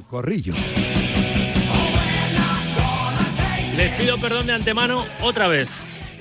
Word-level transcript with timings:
El 0.00 0.06
corrillo. 0.06 0.54
Les 3.76 3.92
pido 4.00 4.16
perdón 4.18 4.46
de 4.46 4.54
antemano 4.54 5.04
otra 5.20 5.46
vez, 5.46 5.68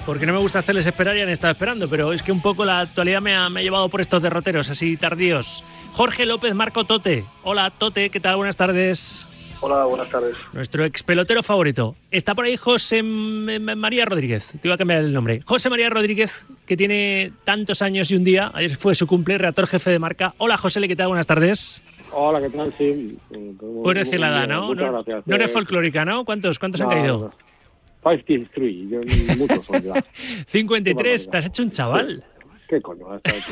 porque 0.06 0.26
no 0.26 0.34
me 0.34 0.40
gusta 0.40 0.60
hacerles 0.60 0.86
esperar 0.86 1.16
y 1.16 1.22
han 1.22 1.30
estado 1.30 1.54
esperando, 1.54 1.90
pero 1.90 2.12
es 2.12 2.22
que 2.22 2.34
un 2.34 2.42
poco 2.42 2.66
la 2.66 2.82
actualidad 2.82 3.22
me 3.22 3.34
ha, 3.34 3.48
me 3.48 3.62
ha 3.62 3.64
llevado 3.64 3.88
por 3.88 4.02
estos 4.02 4.22
derroteros 4.22 4.70
así 4.70 4.98
tardíos. 4.98 5.64
Jorge 5.94 6.26
López 6.26 6.54
Marco 6.54 6.84
Tote. 6.84 7.24
Hola 7.44 7.70
Tote, 7.70 8.10
¿qué 8.10 8.20
tal? 8.20 8.36
Buenas 8.36 8.58
tardes. 8.58 9.26
Hola, 9.62 9.86
buenas 9.86 10.10
tardes. 10.10 10.36
Nuestro 10.52 10.84
ex 10.84 11.02
pelotero 11.02 11.42
favorito. 11.42 11.96
Está 12.12 12.36
por 12.36 12.46
ahí 12.46 12.58
José 12.58 13.02
María 13.02 14.04
Rodríguez. 14.04 14.52
Te 14.62 14.68
iba 14.68 14.76
a 14.76 14.78
cambiar 14.78 15.00
el 15.00 15.14
nombre. 15.14 15.42
José 15.46 15.70
María 15.70 15.90
Rodríguez, 15.90 16.46
que 16.66 16.76
tiene 16.76 17.32
tantos 17.46 17.82
años 17.82 18.12
y 18.12 18.16
un 18.16 18.26
día. 18.26 18.52
Ayer 18.54 18.76
fue 18.76 18.94
su 18.94 19.08
cumple, 19.08 19.38
redactor 19.38 19.68
jefe 19.68 19.90
de 19.90 20.00
marca. 20.00 20.34
Hola 20.38 20.58
José, 20.58 20.86
¿qué 20.86 20.98
tal? 20.98 21.08
Buenas 21.08 21.28
tardes. 21.28 21.82
Hola, 22.12 22.42
¿qué 22.42 22.50
tal? 22.50 22.74
Sí. 22.78 23.18
eh, 24.16 24.20
la 24.20 24.30
edad, 24.30 24.48
¿no? 24.48 24.68
Muchas 24.68 24.86
No, 24.86 24.92
gracias. 24.94 25.28
no 25.28 25.36
eres 25.36 25.50
Eh, 25.50 25.54
folclórica, 25.54 26.06
¿no? 26.06 26.26
¿Cuántos, 26.26 26.58
cuántos 26.60 26.82
han 26.82 26.88
no, 26.90 26.94
caído? 26.94 27.20
no. 27.20 27.32
53, 28.02 28.90
yo 28.90 29.00
muchos 29.38 29.66
son 29.66 29.84
ya. 29.84 29.94
53, 30.48 31.30
te 31.30 31.38
has 31.38 31.46
hecho 31.48 31.64
un 31.64 31.72
chaval. 31.72 32.24
¿Qué 32.70 32.80
coño? 32.82 33.08
Hecho 33.24 33.52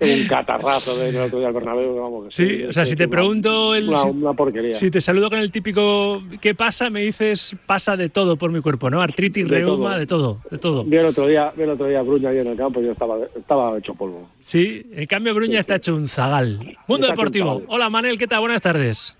un 0.00 0.26
catarrazo 0.26 0.96
del 0.98 1.16
otro 1.18 1.38
día 1.38 1.48
al 1.48 1.54
Bernabéu, 1.54 1.94
vamos. 2.00 2.24
que 2.24 2.30
Sí, 2.34 2.64
o 2.64 2.72
sea, 2.72 2.84
si 2.84 2.96
te 2.96 3.04
una- 3.04 3.10
pregunto 3.12 3.74
el- 3.76 3.88
Una, 3.88 4.32
porquería. 4.32 4.74
Si 4.74 4.90
te 4.90 5.00
saludo 5.00 5.30
con 5.30 5.38
el 5.38 5.52
típico 5.52 6.20
¿qué 6.40 6.54
pasa? 6.56 6.90
Me 6.90 7.02
dices 7.02 7.54
pasa 7.66 7.96
de 7.96 8.08
todo 8.08 8.36
por 8.36 8.50
mi 8.50 8.60
cuerpo, 8.60 8.90
¿no? 8.90 9.00
Artritis, 9.02 9.48
De 9.48 9.58
reuma, 9.58 9.90
todo. 9.90 9.98
de 10.00 10.06
todo, 10.06 10.40
de 10.50 10.58
todo. 10.58 10.84
Vi 10.84 10.96
el 10.96 11.06
otro 11.06 11.26
día, 11.28 11.52
vi 11.56 11.62
el 11.62 11.70
otro 11.70 11.86
día 11.86 12.02
Bruña 12.02 12.30
ahí 12.30 12.38
en 12.38 12.48
el 12.48 12.56
campo 12.56 12.80
y 12.80 12.86
yo 12.86 12.92
estaba, 12.92 13.18
estaba 13.36 13.78
hecho 13.78 13.94
polvo. 13.94 14.28
Sí, 14.42 14.84
en 14.92 15.06
cambio 15.06 15.32
Bruña 15.34 15.60
está 15.60 15.76
hecho 15.76 15.94
un 15.94 16.08
zagal. 16.08 16.58
Mundo 16.88 17.06
Está 17.06 17.12
Deportivo. 17.14 17.62
Hola 17.68 17.88
Manel, 17.88 18.18
¿qué 18.18 18.26
tal? 18.26 18.40
Buenas 18.40 18.62
tardes. 18.62 19.16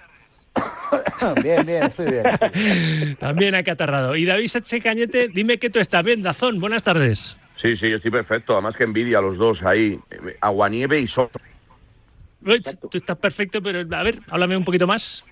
Bien, 1.45 1.65
bien, 1.65 1.85
estoy 1.85 2.07
bien. 2.11 3.17
También 3.21 3.55
acatarrado. 3.55 4.17
Y 4.17 4.25
David 4.25 4.49
Sánchez 4.49 4.83
Cañete, 4.83 5.29
dime 5.29 5.59
que 5.59 5.71
tú 5.71 5.79
estás 5.79 6.03
bien, 6.05 6.23
Dazón. 6.23 6.59
Buenas 6.59 6.83
tardes. 6.83 7.37
Sí, 7.61 7.77
sí, 7.77 7.91
yo 7.91 7.97
estoy 7.97 8.11
perfecto. 8.11 8.55
Además 8.55 8.75
que 8.75 8.85
envidia 8.85 9.19
a 9.19 9.21
los 9.21 9.37
dos 9.37 9.63
ahí. 9.63 10.01
Aguanieve 10.41 10.99
y 10.99 11.07
sol. 11.07 11.29
Uy, 12.43 12.63
Tú 12.63 12.97
estás 12.97 13.19
perfecto, 13.19 13.61
pero 13.61 13.81
a 13.95 14.03
ver, 14.03 14.21
háblame 14.29 14.57
un 14.57 14.65
poquito 14.65 14.87
más. 14.87 15.23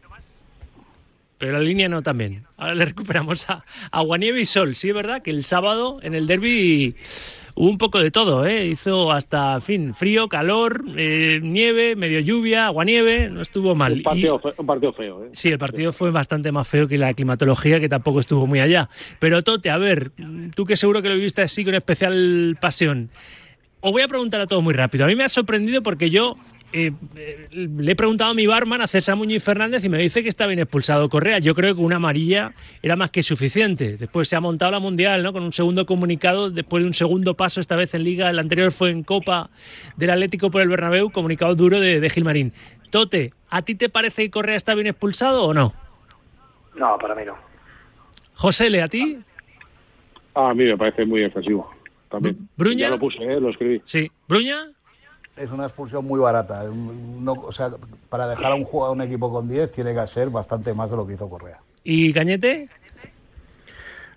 Pero 1.39 1.53
la 1.53 1.61
línea 1.61 1.89
no 1.89 2.03
también. 2.03 2.45
Ahora 2.59 2.75
le 2.75 2.85
recuperamos 2.85 3.49
a 3.49 3.65
Aguanieve 3.93 4.43
y 4.43 4.45
Sol. 4.45 4.77
Sí, 4.77 4.91
es 4.91 4.95
verdad 4.95 5.23
que 5.23 5.31
el 5.31 5.43
sábado 5.45 6.01
en 6.03 6.15
el 6.15 6.27
derby 6.27 6.97
hubo 7.59 7.69
un 7.69 7.77
poco 7.79 7.99
de 7.99 8.11
todo, 8.13 8.47
¿eh? 8.47 8.67
Hizo 8.67 9.11
hasta, 9.11 9.55
en 9.55 9.63
fin, 9.63 9.95
frío, 9.95 10.29
calor, 10.29 10.85
eh, 10.97 11.41
nieve, 11.43 11.97
medio 11.97 12.21
lluvia, 12.21 12.67
aguanieve, 12.67 13.29
no 13.31 13.43
estuvo 13.43 13.75
mal. 13.75 13.95
Y- 13.95 14.27
un 14.27 14.67
partido 14.67 14.93
feo, 14.93 15.25
¿eh? 15.25 15.31
Sí, 15.33 15.49
el 15.49 15.59
partido 15.59 15.93
fue 15.93 16.11
bastante 16.13 16.53
más 16.53 16.69
feo 16.69 16.87
que 16.87 16.97
la 16.97 17.13
climatología, 17.15 17.81
que 17.81 17.89
tampoco 17.89 18.21
estuvo 18.21 18.47
muy 18.47 18.61
allá. 18.61 18.89
Pero 19.19 19.43
Tote, 19.43 19.71
a 19.71 19.77
ver, 19.77 20.13
tú 20.55 20.65
que 20.65 20.77
seguro 20.77 21.03
que 21.03 21.09
lo 21.09 21.17
viviste 21.17 21.43
así 21.43 21.65
con 21.65 21.75
especial 21.75 22.57
pasión. 22.61 23.11
Os 23.81 23.93
voy 23.93 24.03
a 24.03 24.09
preguntar 24.09 24.41
a 24.41 24.47
todos 24.47 24.63
muy 24.63 24.75
rápido. 24.75 25.05
A 25.05 25.09
mí 25.09 25.15
me 25.17 25.25
ha 25.25 25.29
sorprendido 25.29 25.83
porque 25.83 26.11
yo 26.11 26.37
eh, 26.73 26.93
eh, 27.17 27.49
le 27.51 27.93
he 27.93 27.97
preguntado 27.97 28.31
a 28.31 28.35
mi 28.35 28.47
barman, 28.47 28.83
a 28.83 28.87
César 28.87 29.17
Muñoz 29.17 29.43
Fernández, 29.43 29.83
y 29.85 29.89
me 29.89 29.99
dice 29.99 30.23
que 30.23 30.29
está 30.29 30.47
bien 30.47 30.59
expulsado 30.59 31.09
Correa. 31.09 31.39
Yo 31.39 31.55
creo 31.55 31.75
que 31.75 31.81
una 31.81 31.97
amarilla 31.97 32.53
era 32.83 32.97
más 32.97 33.11
que 33.11 33.23
suficiente. 33.23 33.97
Después 33.97 34.29
se 34.29 34.37
ha 34.37 34.41
montado 34.41 34.73
la 34.73 34.79
Mundial, 34.79 35.23
¿no? 35.23 35.33
Con 35.33 35.43
un 35.43 35.53
segundo 35.53 35.87
comunicado, 35.87 36.51
después 36.51 36.83
de 36.83 36.89
un 36.89 36.95
segundo 36.95 37.35
paso, 37.35 37.61
esta 37.61 37.77
vez 37.77 37.95
en 37.95 38.05
Liga. 38.05 38.29
El 38.29 38.39
anterior 38.39 38.71
fue 38.73 38.91
en 38.91 39.03
Copa 39.03 39.51
del 39.97 40.11
Atlético 40.11 40.51
por 40.51 40.61
el 40.61 40.69
Bernabéu, 40.69 41.11
comunicado 41.11 41.55
duro 41.55 41.81
de, 41.81 42.01
de 42.01 42.11
Gilmarín. 42.11 42.53
Tote, 42.91 43.33
¿a 43.51 43.63
ti 43.63 43.75
te 43.75 43.89
parece 43.89 44.23
que 44.25 44.31
Correa 44.31 44.57
está 44.57 44.75
bien 44.75 44.87
expulsado 44.89 45.45
o 45.45 45.55
no? 45.55 45.73
No, 46.77 46.99
para 46.99 47.15
mí 47.15 47.23
no. 47.27 47.37
José, 48.35 48.71
¿le 48.71 48.83
a 48.83 48.89
ti? 48.89 49.19
Ah, 50.35 50.51
a 50.51 50.55
mí 50.55 50.65
me 50.65 50.77
parece 50.77 51.05
muy 51.05 51.21
defensivo. 51.21 51.69
También. 52.09 52.49
¿Bruña? 52.57 52.87
Ya 52.87 52.91
lo 52.91 52.99
puse, 52.99 53.23
¿eh? 53.23 53.41
lo 53.41 53.51
escribí. 53.51 53.83
Sí. 53.85 54.11
¿Bruña? 54.29 54.69
Es 55.41 55.51
una 55.53 55.65
expulsión 55.65 56.05
muy 56.07 56.21
barata. 56.21 56.65
No- 56.65 57.33
o 57.33 57.53
sea, 57.53 57.71
para 58.09 58.27
dejar 58.29 58.53
a 58.53 58.55
un, 58.55 58.65
jugador, 58.65 58.95
a 58.95 58.97
un 58.97 59.03
equipo 59.03 59.31
con 59.33 59.49
10 59.49 59.71
tiene 59.71 59.95
que 59.95 60.07
ser 60.07 60.31
bastante 60.31 60.75
más 60.75 60.91
de 60.91 60.97
lo 60.97 61.07
que 61.07 61.15
hizo 61.15 61.29
Correa. 61.29 61.59
¿Y 61.85 62.13
Cañete? 62.13 62.69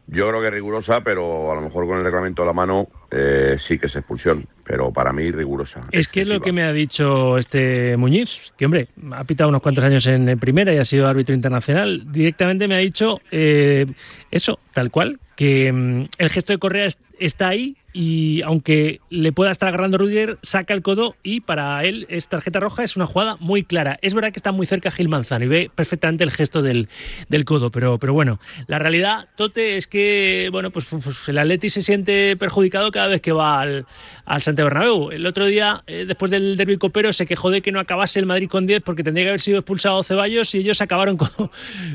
Yo 0.08 0.28
creo 0.28 0.42
que 0.42 0.48
es 0.48 0.54
rigurosa, 0.54 1.02
pero 1.02 1.52
a 1.52 1.56
lo 1.56 1.62
mejor 1.62 1.88
con 1.88 1.98
el 2.00 2.04
reglamento 2.04 2.44
a 2.44 2.46
la 2.46 2.52
mano 2.52 2.88
eh, 3.12 3.56
sí 3.58 3.78
que 3.80 3.86
es 3.86 3.96
expulsión. 3.96 4.46
Pero 4.66 4.92
para 4.92 5.14
mí 5.14 5.32
rigurosa. 5.32 5.88
Es 5.92 6.09
que 6.09 6.22
es 6.22 6.28
lo 6.28 6.42
que 6.42 6.52
me 6.52 6.64
ha 6.64 6.74
dicho 6.74 7.38
este 7.38 7.96
Muñiz, 7.98 8.52
que 8.58 8.66
hombre, 8.66 8.88
ha 9.14 9.24
pitado 9.24 9.50
unos 9.50 9.62
cuantos 9.62 9.84
años 9.84 10.06
en, 10.08 10.38
primera 10.40 10.74
y 10.74 10.78
ha 10.80 10.86
sido 10.86 11.08
árbitro 11.08 11.34
internacional. 11.36 12.12
Directamente 12.12 12.68
me 12.68 12.76
ha 12.76 12.80
dicho 12.80 13.22
eh, 13.32 13.86
eso, 14.32 14.59
tal 14.74 14.92
cual, 14.92 15.20
que 15.36 15.72
mm, 15.72 16.06
el 16.18 16.30
gesto 16.30 16.52
de 16.53 16.59
Correa 16.59 16.86
es- 16.88 16.98
está 17.22 17.50
ahí 17.50 17.76
y 17.94 18.42
aunque 18.44 19.02
le 19.09 19.34
pueda 19.34 19.52
estar 19.52 19.68
agarrando 19.68 19.98
Rudiger, 19.98 20.38
saca 20.44 20.74
el 20.74 20.82
codo 20.82 21.16
y 21.24 21.42
para 21.42 21.84
él 21.84 22.06
es 22.09 22.28
tarjeta 22.28 22.59
roja, 22.59 22.84
es 22.84 22.96
una 22.96 23.06
jugada 23.06 23.36
muy 23.40 23.64
clara. 23.64 24.00
Es 24.02 24.14
verdad 24.14 24.32
que 24.32 24.40
está 24.40 24.52
muy 24.52 24.66
cerca 24.66 24.92
Gil 24.92 25.09
Manzano 25.09 25.46
y 25.46 25.48
ve 25.50 25.72
perfectamente 25.74 26.24
el 26.24 26.32
gesto 26.32 26.62
del, 26.62 26.88
del 27.28 27.44
codo, 27.44 27.70
pero, 27.70 27.98
pero 27.98 28.14
bueno, 28.14 28.40
la 28.68 28.80
realidad, 28.80 29.28
Tote, 29.36 29.78
es 29.78 29.88
que 29.88 30.50
bueno, 30.52 30.72
pues, 30.72 30.86
pues 30.86 31.28
el 31.28 31.38
Atleti 31.38 31.70
se 31.70 31.82
siente 31.82 32.38
perjudicado 32.38 32.92
cada 32.92 33.08
vez 33.08 33.22
que 33.22 33.34
va 33.34 33.59
al, 33.59 33.86
al 34.26 34.42
Santiago 34.42 34.70
Bernabéu. 34.70 35.12
El 35.12 35.26
otro 35.26 35.46
día, 35.46 35.84
eh, 35.88 36.06
después 36.08 36.32
del 36.32 36.56
derbi 36.56 36.78
copero, 36.78 37.12
se 37.12 37.26
quejó 37.26 37.50
de 37.50 37.62
que 37.62 37.72
no 37.72 37.80
acabase 37.80 38.20
el 38.20 38.26
Madrid 38.26 38.50
con 38.50 38.68
10 38.68 38.84
porque 38.84 39.03
tendría 39.03 39.26
que 39.26 39.30
haber 39.30 39.42
sido 39.42 39.59
expulsado 39.59 40.03
Ceballos 40.03 40.56
y 40.56 40.59
ellos 40.59 40.82
acabaron 40.82 41.18
con, 41.18 41.52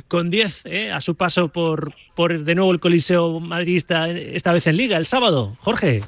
con 0.08 0.30
10 0.30 0.62
eh, 0.66 0.92
a 0.92 1.00
su 1.00 1.14
paso 1.14 1.48
por, 1.48 1.94
por 2.14 2.44
de 2.44 2.54
nuevo 2.54 2.72
el 2.72 2.80
Coliseo 2.80 3.40
madridista, 3.40 4.10
eh, 4.10 4.36
esta 4.36 4.52
vez 4.52 4.66
en 4.66 4.76
Liga, 4.76 4.98
sábado. 5.16 5.56
Jorge. 5.60 6.00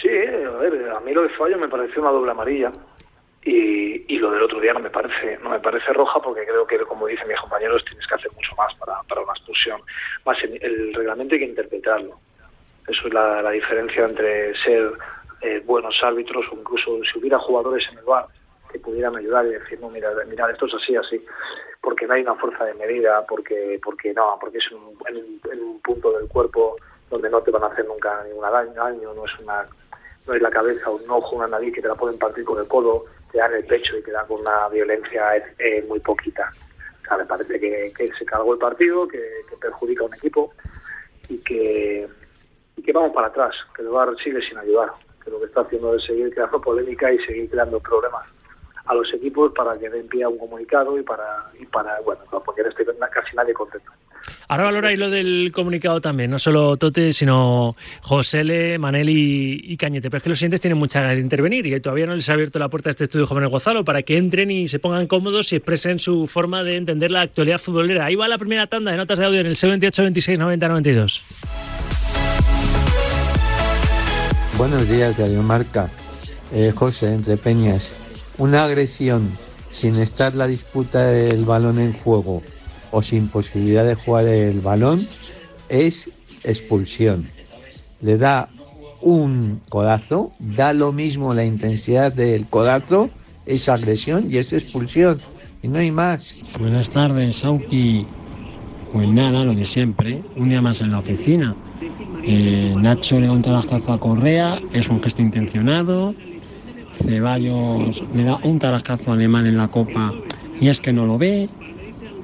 Sí, 0.00 0.08
a 0.08 0.56
ver, 0.58 0.90
a 0.90 1.00
mí 1.00 1.12
lo 1.12 1.22
de 1.22 1.28
Fallo 1.30 1.58
me 1.58 1.68
pareció 1.68 2.00
una 2.00 2.12
doble 2.12 2.30
amarilla 2.30 2.70
y, 3.42 4.14
y 4.14 4.18
lo 4.18 4.30
del 4.30 4.42
otro 4.42 4.60
día 4.60 4.72
no 4.72 4.78
me 4.78 4.90
parece 4.90 5.38
no 5.42 5.50
me 5.50 5.58
parece 5.58 5.92
roja 5.92 6.20
porque 6.20 6.44
creo 6.44 6.64
que, 6.66 6.78
como 6.80 7.08
dicen 7.08 7.26
mis 7.26 7.40
compañeros, 7.40 7.84
tienes 7.84 8.06
que 8.06 8.14
hacer 8.14 8.30
mucho 8.32 8.54
más 8.54 8.72
para, 8.76 9.02
para 9.08 9.22
una 9.22 9.32
expulsión. 9.32 9.80
Más 10.24 10.38
el, 10.44 10.56
el 10.62 10.94
reglamento 10.94 11.34
hay 11.34 11.40
que 11.40 11.46
interpretarlo. 11.46 12.20
Eso 12.86 13.08
es 13.08 13.12
la, 13.12 13.42
la 13.42 13.50
diferencia 13.50 14.04
entre 14.04 14.54
ser 14.62 14.92
eh, 15.40 15.60
buenos 15.66 15.96
árbitros 16.02 16.46
o 16.52 16.54
incluso 16.56 17.00
si 17.10 17.18
hubiera 17.18 17.40
jugadores 17.40 17.84
en 17.90 17.98
el 17.98 18.04
bar 18.04 18.26
que 18.70 18.78
pudieran 18.78 19.16
ayudar 19.16 19.44
y 19.46 19.50
decir, 19.50 19.80
no, 19.80 19.90
mira, 19.90 20.10
mira, 20.28 20.48
esto 20.50 20.66
es 20.66 20.74
así, 20.74 20.94
así, 20.96 21.22
porque 21.80 22.06
no 22.06 22.14
hay 22.14 22.22
una 22.22 22.36
fuerza 22.36 22.64
de 22.64 22.74
medida, 22.74 23.26
porque 23.26 23.80
porque 23.82 24.14
no, 24.14 24.38
porque 24.40 24.58
es 24.58 24.70
un, 24.70 24.96
en, 25.08 25.40
en 25.52 25.60
un 25.60 25.80
punto 25.80 26.12
del 26.16 26.28
cuerpo 26.28 26.76
donde 27.12 27.28
no 27.28 27.42
te 27.42 27.50
van 27.50 27.62
a 27.62 27.66
hacer 27.66 27.86
nunca 27.86 28.24
ningún 28.24 28.42
daño, 28.74 29.14
no 29.14 29.24
es 29.26 29.38
una 29.38 29.66
no 30.26 30.34
es 30.34 30.42
la 30.42 30.50
cabeza, 30.50 30.88
un 30.88 31.10
ojo, 31.10 31.36
una 31.36 31.48
nariz 31.48 31.74
que 31.74 31.82
te 31.82 31.88
la 31.88 31.94
pueden 31.94 32.18
partir 32.18 32.44
con 32.44 32.58
el 32.58 32.66
codo, 32.68 33.04
te 33.30 33.38
dan 33.38 33.52
el 33.54 33.66
pecho 33.66 33.98
y 33.98 34.02
te 34.02 34.12
dan 34.12 34.26
con 34.26 34.40
una 34.40 34.68
violencia 34.68 35.36
eh, 35.58 35.84
muy 35.88 35.98
poquita. 36.00 36.50
O 37.02 37.04
sea, 37.04 37.16
me 37.18 37.24
parece 37.26 37.58
que, 37.58 37.92
que 37.96 38.08
se 38.16 38.24
cargó 38.24 38.52
el 38.52 38.58
partido, 38.58 39.06
que, 39.08 39.18
que 39.50 39.56
perjudica 39.56 40.04
a 40.04 40.06
un 40.06 40.14
equipo 40.14 40.54
y 41.28 41.38
que, 41.38 42.08
y 42.76 42.82
que 42.82 42.92
vamos 42.92 43.12
para 43.12 43.26
atrás, 43.26 43.54
que 43.74 43.82
el 43.82 43.88
VAR 43.88 44.16
sigue 44.22 44.40
sin 44.42 44.58
ayudar, 44.58 44.92
que 45.22 45.30
lo 45.30 45.40
que 45.40 45.46
está 45.46 45.62
haciendo 45.62 45.94
es 45.96 46.04
seguir 46.04 46.32
creando 46.32 46.60
polémica 46.60 47.12
y 47.12 47.18
seguir 47.18 47.50
creando 47.50 47.80
problemas 47.80 48.24
a 48.86 48.94
los 48.94 49.12
equipos 49.12 49.52
para 49.52 49.76
que 49.76 49.90
den 49.90 50.06
pie 50.08 50.22
a 50.22 50.28
un 50.28 50.38
comunicado 50.38 50.96
y 50.98 51.02
para, 51.02 51.50
y 51.58 51.66
para 51.66 52.00
bueno, 52.00 52.22
para 52.30 52.44
poner 52.44 52.68
este, 52.68 52.86
casi 53.10 53.36
nadie 53.36 53.54
contento. 53.54 53.90
Ahora 54.52 54.64
valoráis 54.64 54.98
lo 54.98 55.08
del 55.08 55.50
comunicado 55.50 56.02
también, 56.02 56.30
no 56.30 56.38
solo 56.38 56.76
Tote, 56.76 57.14
sino 57.14 57.74
Josele, 58.02 58.76
Manel 58.76 59.08
y, 59.08 59.58
y 59.64 59.78
Cañete. 59.78 60.10
Pero 60.10 60.18
es 60.18 60.22
que 60.24 60.28
los 60.28 60.38
siguientes 60.38 60.60
tienen 60.60 60.76
mucha 60.76 61.00
ganas 61.00 61.16
de 61.16 61.22
intervenir 61.22 61.64
y 61.64 61.80
todavía 61.80 62.04
no 62.04 62.14
les 62.14 62.28
ha 62.28 62.34
abierto 62.34 62.58
la 62.58 62.68
puerta 62.68 62.90
a 62.90 62.92
este 62.92 63.04
estudio 63.04 63.26
Jóvenes 63.26 63.50
Gonzalo 63.50 63.82
para 63.82 64.02
que 64.02 64.18
entren 64.18 64.50
y 64.50 64.68
se 64.68 64.78
pongan 64.78 65.06
cómodos 65.06 65.50
y 65.54 65.56
expresen 65.56 65.98
su 65.98 66.26
forma 66.26 66.64
de 66.64 66.76
entender 66.76 67.10
la 67.10 67.22
actualidad 67.22 67.56
futbolera. 67.56 68.04
Ahí 68.04 68.14
va 68.14 68.28
la 68.28 68.36
primera 68.36 68.66
tanda 68.66 68.90
de 68.90 68.98
notas 68.98 69.18
de 69.18 69.24
audio 69.24 69.40
en 69.40 69.46
el 69.46 69.56
78 69.56 70.02
26 70.02 70.38
90 70.38 70.68
92. 70.68 71.22
Buenos 74.58 74.86
días, 74.86 75.16
Radio 75.16 75.42
Marca. 75.42 75.88
Eh, 76.52 76.74
José, 76.76 77.14
entre 77.14 77.38
Peñas. 77.38 77.94
Una 78.36 78.66
agresión 78.66 79.30
sin 79.70 79.94
estar 79.94 80.34
la 80.34 80.46
disputa 80.46 81.06
del 81.06 81.46
balón 81.46 81.78
en 81.78 81.94
juego 81.94 82.42
o 82.92 83.02
sin 83.02 83.28
posibilidad 83.28 83.84
de 83.84 83.96
jugar 83.96 84.26
el 84.28 84.60
balón 84.60 85.00
es 85.68 86.10
expulsión. 86.44 87.26
Le 88.00 88.18
da 88.18 88.48
un 89.00 89.60
codazo, 89.68 90.32
da 90.38 90.72
lo 90.72 90.92
mismo 90.92 91.34
la 91.34 91.44
intensidad 91.44 92.12
del 92.12 92.46
codazo, 92.46 93.10
es 93.46 93.68
agresión 93.68 94.30
y 94.30 94.38
es 94.38 94.52
expulsión. 94.52 95.18
Y 95.62 95.68
no 95.68 95.78
hay 95.78 95.90
más. 95.90 96.36
Buenas 96.58 96.90
tardes, 96.90 97.38
Sauki. 97.38 98.06
Pues 98.92 99.08
nada, 99.08 99.44
lo 99.44 99.54
de 99.54 99.64
siempre. 99.64 100.22
Un 100.36 100.50
día 100.50 100.60
más 100.60 100.80
en 100.80 100.90
la 100.90 100.98
oficina. 100.98 101.56
Eh, 102.24 102.74
Nacho 102.76 103.18
le 103.18 103.26
da 103.26 103.32
un 103.32 103.42
tarascazo 103.42 103.92
a 103.92 103.98
Correa, 103.98 104.60
es 104.72 104.88
un 104.88 105.02
gesto 105.02 105.22
intencionado. 105.22 106.14
Ceballos 107.04 108.04
le 108.14 108.24
da 108.24 108.38
un 108.44 108.58
tarascazo 108.58 109.12
alemán 109.12 109.46
en 109.46 109.56
la 109.56 109.68
copa 109.68 110.12
y 110.60 110.68
es 110.68 110.78
que 110.78 110.92
no 110.92 111.06
lo 111.06 111.18
ve, 111.18 111.48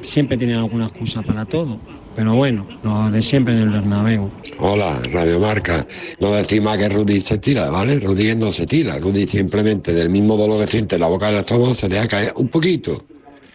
siempre 0.02 0.36
tienen 0.36 0.56
alguna 0.56 0.86
excusa 0.86 1.22
para 1.22 1.44
todo. 1.44 1.78
Pero 2.14 2.34
bueno, 2.34 2.66
lo 2.82 3.10
de 3.10 3.22
siempre 3.22 3.54
en 3.54 3.60
el 3.60 3.70
Bernabéu. 3.70 4.28
Hola, 4.58 5.00
Radio 5.12 5.38
Marca. 5.38 5.86
No 6.18 6.32
decimos 6.32 6.76
que 6.76 6.88
Rudy 6.88 7.20
se 7.20 7.38
tira, 7.38 7.70
¿vale? 7.70 8.00
Rudy 8.00 8.34
no 8.34 8.50
se 8.50 8.66
tira. 8.66 8.98
Rudy 8.98 9.26
simplemente 9.26 9.92
del 9.92 10.10
mismo 10.10 10.36
dolor 10.36 10.60
que 10.60 10.66
siente 10.66 10.96
en 10.96 11.02
la 11.02 11.06
boca 11.06 11.26
del 11.26 11.38
estómago 11.38 11.74
se 11.74 11.88
deja 11.88 12.08
caer 12.08 12.32
un 12.36 12.48
poquito 12.48 13.04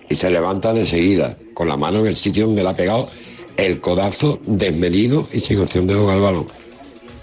y 0.10 0.16
se 0.16 0.30
levanta 0.30 0.74
de 0.74 0.86
seguida, 0.86 1.36
con 1.54 1.68
la 1.68 1.76
mano 1.76 2.00
en 2.02 2.08
el 2.08 2.16
sitio 2.16 2.46
donde 2.46 2.64
le 2.64 2.70
ha 2.70 2.76
pegado 2.76 3.10
el 3.58 3.80
codazo 3.82 4.40
desmedido 4.46 5.28
y 5.34 5.40
sin 5.40 5.60
opción 5.60 5.86
de 5.88 5.96
jugar 5.96 6.16
al 6.16 6.22
balón. 6.22 6.48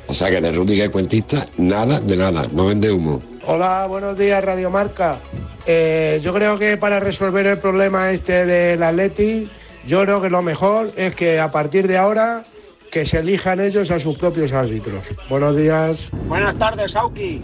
O 0.08 0.12
sea 0.14 0.28
que 0.28 0.40
de 0.40 0.52
Rudy 0.52 0.76
que 0.76 0.84
es 0.84 0.90
cuentista, 0.90 1.46
nada 1.56 2.00
de 2.00 2.16
nada, 2.16 2.48
no 2.52 2.66
vende 2.66 2.90
humo. 2.90 3.20
Hola, 3.46 3.86
buenos 3.86 4.18
días, 4.18 4.44
Radio 4.44 4.70
Marca. 4.70 5.18
Eh, 5.66 6.20
yo 6.22 6.32
creo 6.32 6.58
que 6.58 6.76
para 6.76 7.00
resolver 7.00 7.46
el 7.46 7.58
problema 7.58 8.10
este 8.10 8.46
del 8.46 8.82
Atleti, 8.82 9.48
yo 9.86 10.02
creo 10.02 10.20
que 10.20 10.30
lo 10.30 10.42
mejor 10.42 10.90
es 10.96 11.14
que 11.14 11.40
a 11.40 11.48
partir 11.48 11.86
de 11.86 11.98
ahora 11.98 12.44
que 12.90 13.06
se 13.06 13.18
elijan 13.18 13.60
ellos 13.60 13.90
a 13.90 14.00
sus 14.00 14.18
propios 14.18 14.52
árbitros. 14.52 15.02
Buenos 15.28 15.56
días. 15.56 16.08
Buenas 16.26 16.56
tardes, 16.56 16.96
Auki. 16.96 17.40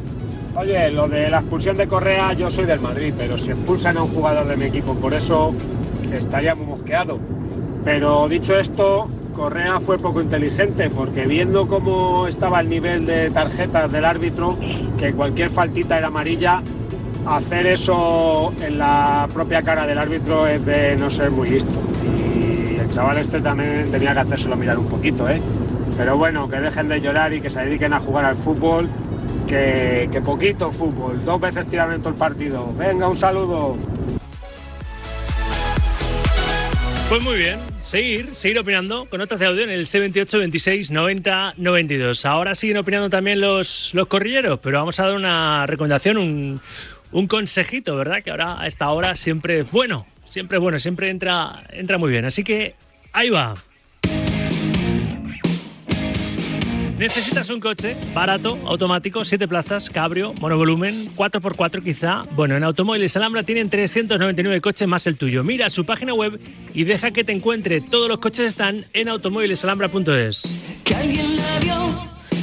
Oye, 0.57 0.91
lo 0.91 1.07
de 1.07 1.29
la 1.29 1.39
expulsión 1.41 1.77
de 1.77 1.87
Correa, 1.87 2.33
yo 2.33 2.51
soy 2.51 2.65
del 2.65 2.81
Madrid, 2.81 3.13
pero 3.17 3.39
si 3.39 3.51
expulsan 3.51 3.97
a 3.99 4.03
un 4.03 4.09
jugador 4.09 4.47
de 4.49 4.57
mi 4.57 4.65
equipo, 4.65 4.95
por 4.95 5.13
eso 5.15 5.55
estaría 6.13 6.55
muy 6.55 6.67
mosqueado. 6.67 7.19
Pero 7.85 8.27
dicho 8.29 8.59
esto, 8.59 9.09
Correa 9.35 9.79
fue 9.81 9.99
poco 9.99 10.23
inteligente, 10.23 10.89
porque 10.89 11.27
viendo 11.27 11.69
cómo 11.69 12.27
estaba 12.27 12.61
el 12.61 12.71
nivel 12.71 13.05
de 13.05 13.31
tarjetas 13.31 13.93
del 13.93 14.05
árbitro, 14.07 14.57
que 14.99 15.13
cualquier 15.13 15.51
faltita 15.51 15.99
era 15.99 16.09
amarilla, 16.09 16.63
hacer 17.27 17.67
eso 17.67 18.53
en 18.61 18.79
la 18.79 19.29
propia 19.33 19.63
cara 19.63 19.87
del 19.87 19.99
árbitro 19.99 20.47
es 20.47 20.65
de 20.65 20.97
no 20.97 21.11
ser 21.11 21.31
muy 21.31 21.51
listo. 21.51 21.75
Y 22.05 22.77
el 22.77 22.89
chaval 22.91 23.19
este 23.19 23.41
también 23.41 23.91
tenía 23.91 24.13
que 24.13 24.21
hacérselo 24.21 24.57
mirar 24.57 24.79
un 24.79 24.87
poquito, 24.87 25.29
¿eh? 25.29 25.41
Pero 25.97 26.17
bueno, 26.17 26.49
que 26.49 26.57
dejen 26.57 26.89
de 26.89 27.01
llorar 27.01 27.33
y 27.33 27.41
que 27.41 27.51
se 27.51 27.61
dediquen 27.61 27.93
a 27.93 28.01
jugar 28.01 28.27
al 28.27 28.37
fútbol, 28.37 28.89
que, 29.47 30.21
poquito 30.25 30.71
fútbol, 30.71 31.25
dos 31.25 31.41
veces 31.41 31.67
tiraron 31.69 31.95
en 31.95 32.01
todo 32.01 32.11
el 32.11 32.17
partido. 32.17 32.73
Venga, 32.77 33.09
un 33.09 33.17
saludo. 33.17 33.77
Pues 37.09 37.23
muy 37.23 37.37
bien, 37.37 37.59
seguir, 37.85 38.35
seguir 38.35 38.59
opinando 38.59 39.07
con 39.09 39.21
notas 39.21 39.39
de 39.39 39.47
audio 39.47 39.63
en 39.63 39.71
el 39.71 39.87
C28 39.87 40.39
26 40.41 40.91
90 40.91 41.55
92. 41.57 42.27
Ahora 42.27 42.55
siguen 42.57 42.79
opinando 42.79 43.09
también 43.09 43.41
los, 43.41 43.91
los 43.95 44.09
corrilleros, 44.09 44.59
pero 44.61 44.79
vamos 44.79 44.99
a 44.99 45.05
dar 45.05 45.15
una 45.15 45.67
recomendación, 45.67 46.19
un, 46.19 46.61
un 47.17 47.29
consejito, 47.29 47.97
¿verdad? 47.97 48.23
Que 48.23 48.31
ahora 48.31 48.61
a 48.61 48.67
esta 48.67 48.91
hora 48.91 49.17
siempre 49.17 49.61
es 49.61 49.73
bueno, 49.73 50.05
siempre 50.29 50.59
es 50.59 50.63
bueno, 50.63 50.79
siempre 50.79 51.09
entra, 51.09 51.63
entra 51.71 51.97
muy 51.97 52.11
bien. 52.11 52.27
Así 52.27 52.45
que 52.45 52.75
ahí 53.15 53.31
va. 53.31 53.55
¿Necesitas 56.99 57.49
un 57.49 57.61
coche 57.61 57.97
barato, 58.15 58.59
automático, 58.67 59.25
7 59.25 59.49
plazas, 59.49 59.89
cabrio, 59.89 60.35
monovolumen, 60.41 61.15
4x4 61.17 61.83
quizá? 61.83 62.23
Bueno, 62.33 62.55
en 62.55 62.65
Automóviles 62.65 63.17
Alhambra 63.17 63.43
tienen 63.45 63.71
399 63.71 64.61
coches 64.61 64.87
más 64.87 65.07
el 65.07 65.17
tuyo. 65.17 65.43
Mira 65.43 65.71
su 65.71 65.87
página 65.87 66.13
web 66.13 66.39
y 66.75 66.85
deja 66.85 67.13
que 67.13 67.25
te 67.25 67.33
encuentre. 67.33 67.81
Todos 67.81 68.11
los 68.11 68.19
coches 68.19 68.47
están 68.47 68.85
en 68.93 69.09
automóvilesalhambra.es. 69.09 70.43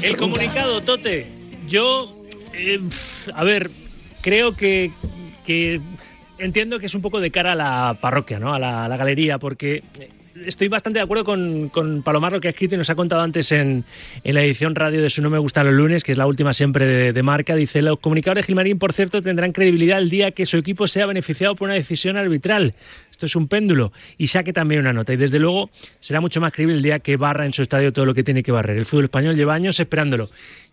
El 0.01 0.17
comunicado, 0.17 0.81
Tote. 0.81 1.31
Yo, 1.67 2.25
eh, 2.53 2.79
a 3.33 3.43
ver, 3.43 3.69
creo 4.23 4.55
que, 4.55 4.91
entiendo 6.39 6.79
que 6.79 6.87
es 6.87 6.95
un 6.95 7.01
poco 7.03 7.19
de 7.19 7.29
cara 7.29 7.51
a 7.51 7.55
la 7.55 7.97
parroquia, 8.01 8.39
¿no? 8.39 8.55
A 8.55 8.59
la, 8.59 8.97
galería, 8.97 9.37
porque 9.37 9.83
estoy 10.45 10.69
bastante 10.69 10.97
de 10.97 11.03
acuerdo 11.03 11.25
con, 11.25 12.01
Palomar 12.03 12.31
lo 12.31 12.41
que 12.41 12.47
ha 12.47 12.51
escrito 12.51 12.73
y 12.73 12.77
nos 12.77 12.89
ha 12.89 12.95
contado 12.95 13.21
antes 13.21 13.51
en, 13.51 13.83
la 14.23 14.41
edición 14.41 14.73
radio 14.73 15.01
de 15.01 15.09
Su 15.09 15.21
No 15.21 15.29
Me 15.29 15.37
Gusta 15.37 15.63
los 15.63 15.73
lunes, 15.73 16.03
que 16.03 16.13
es 16.13 16.17
la 16.17 16.25
última 16.25 16.53
siempre 16.53 16.87
de, 16.87 17.13
de, 17.13 17.23
marca. 17.23 17.55
Dice, 17.55 17.81
los 17.81 17.99
comunicadores 17.99 18.45
Gilmarín, 18.45 18.79
por 18.79 18.93
cierto, 18.93 19.21
tendrán 19.21 19.51
credibilidad 19.51 19.99
el 19.99 20.09
día 20.09 20.31
que 20.31 20.45
su 20.45 20.57
equipo 20.57 20.87
sea 20.87 21.05
beneficiado 21.05 21.55
por 21.55 21.67
una 21.67 21.75
decisión 21.75 22.17
arbitral. 22.17 22.73
Esto 23.11 23.25
es 23.25 23.35
un 23.35 23.49
péndulo. 23.49 23.91
Y 24.17 24.27
saque 24.27 24.53
también 24.53 24.81
una 24.81 24.93
nota. 24.93 25.13
Y 25.13 25.17
desde 25.17 25.37
luego 25.37 25.69
será 25.99 26.21
mucho 26.21 26.39
más 26.39 26.53
creíble 26.53 26.75
el 26.75 26.81
día 26.81 26.99
que 26.99 27.17
barra 27.17 27.45
en 27.45 27.53
su 27.53 27.61
estadio 27.61 27.91
todo 27.91 28.05
lo 28.05 28.13
que 28.13 28.23
tiene 28.23 28.41
que 28.41 28.53
barrer. 28.53 28.77
El 28.77 28.85
fútbol 28.85 29.05
español 29.05 29.35
lleva 29.35 29.53
años 29.53 29.79
esperándolo. 29.79 30.29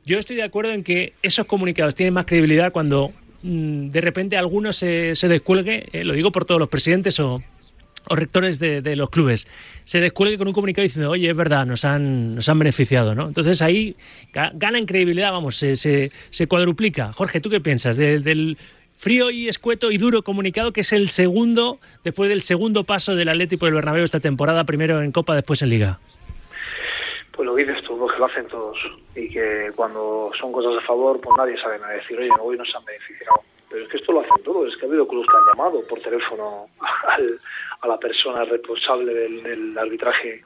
Yo 0.07 0.19
estoy 0.19 0.37
de 0.37 0.45
acuerdo 0.45 0.73
en 0.73 0.83
que 0.83 1.13
esos 1.23 1.47
comunicados 1.47 1.95
tienen 1.95 2.15
más 2.15 2.25
credibilidad 2.25 2.73
cuando 2.73 3.13
de 3.43 4.01
repente 4.01 4.37
alguno 4.37 4.73
se, 4.73 5.15
se 5.17 5.29
descuelgue, 5.29 5.89
eh, 5.93 6.05
lo 6.05 6.15
digo 6.15 6.31
por 6.31 6.45
todos 6.45 6.61
los 6.61 6.69
presidentes 6.69 7.19
o 7.21 7.43
o 8.09 8.17
rectores 8.17 8.59
de, 8.59 8.83
de, 8.83 8.97
los 8.97 9.11
clubes 9.11 9.47
se 9.85 10.01
descuelgue 10.01 10.39
con 10.39 10.49
un 10.49 10.55
comunicado 10.55 10.83
diciendo, 10.83 11.11
oye, 11.11 11.29
es 11.31 11.37
verdad, 11.37 11.67
nos 11.67 11.85
han, 11.85 12.37
nos 12.37 12.49
han 12.49 12.59
beneficiado, 12.59 13.15
¿no? 13.15 13.29
Entonces 13.29 13.61
ahí 13.63 13.97
gana 14.33 14.79
en 14.79 14.87
credibilidad, 14.87 15.33
vamos, 15.33 15.57
se, 15.57 15.77
se, 15.77 16.47
cuadruplica. 16.49 17.13
Jorge, 17.13 17.41
¿tú 17.41 17.51
qué 17.51 17.61
piensas 17.61 17.97
de, 17.97 18.21
del 18.21 18.57
frío 18.97 19.31
y 19.31 19.49
escueto 19.49 19.91
y 19.91 19.99
duro 19.99 20.23
comunicado 20.23 20.73
que 20.73 20.83
es 20.83 20.93
el 20.93 21.11
segundo, 21.11 21.79
después 22.05 22.29
del 22.29 22.43
segundo 22.43 22.85
paso 22.85 23.15
del 23.15 23.29
Atlético 23.29 23.67
del 23.67 23.75
Bernabéu 23.75 24.05
esta 24.05 24.21
temporada, 24.21 24.65
primero 24.65 25.03
en 25.03 25.13
Copa, 25.13 25.35
después 25.35 25.63
en 25.63 25.69
Liga? 25.71 26.01
Pues 27.41 27.49
lo 27.49 27.55
dices 27.55 27.83
tú, 27.85 28.07
que 28.07 28.19
lo 28.19 28.27
hacen 28.27 28.47
todos 28.49 28.77
y 29.15 29.31
que 29.31 29.73
cuando 29.75 30.31
son 30.39 30.53
cosas 30.53 30.77
a 30.77 30.87
favor, 30.87 31.19
pues 31.23 31.35
nadie 31.39 31.57
sabe 31.57 31.79
nada 31.79 31.95
decir, 31.95 32.19
oye, 32.19 32.29
hoy 32.39 32.59
nos 32.59 32.69
han 32.77 32.85
beneficiado. 32.85 33.41
Pero 33.71 33.83
es 33.83 33.89
que 33.89 33.97
esto 33.97 34.13
lo 34.13 34.21
hacen 34.21 34.45
todos, 34.45 34.69
es 34.69 34.77
que 34.77 34.85
ha 34.85 34.89
habido 34.91 35.09
clubes 35.09 35.27
que 35.27 35.39
han 35.39 35.47
llamado 35.47 35.83
por 35.87 35.99
teléfono 36.03 36.67
al, 37.09 37.41
a 37.81 37.89
la 37.89 37.97
persona 37.97 38.45
responsable 38.45 39.15
del, 39.15 39.43
del, 39.43 39.79
arbitraje 39.79 40.43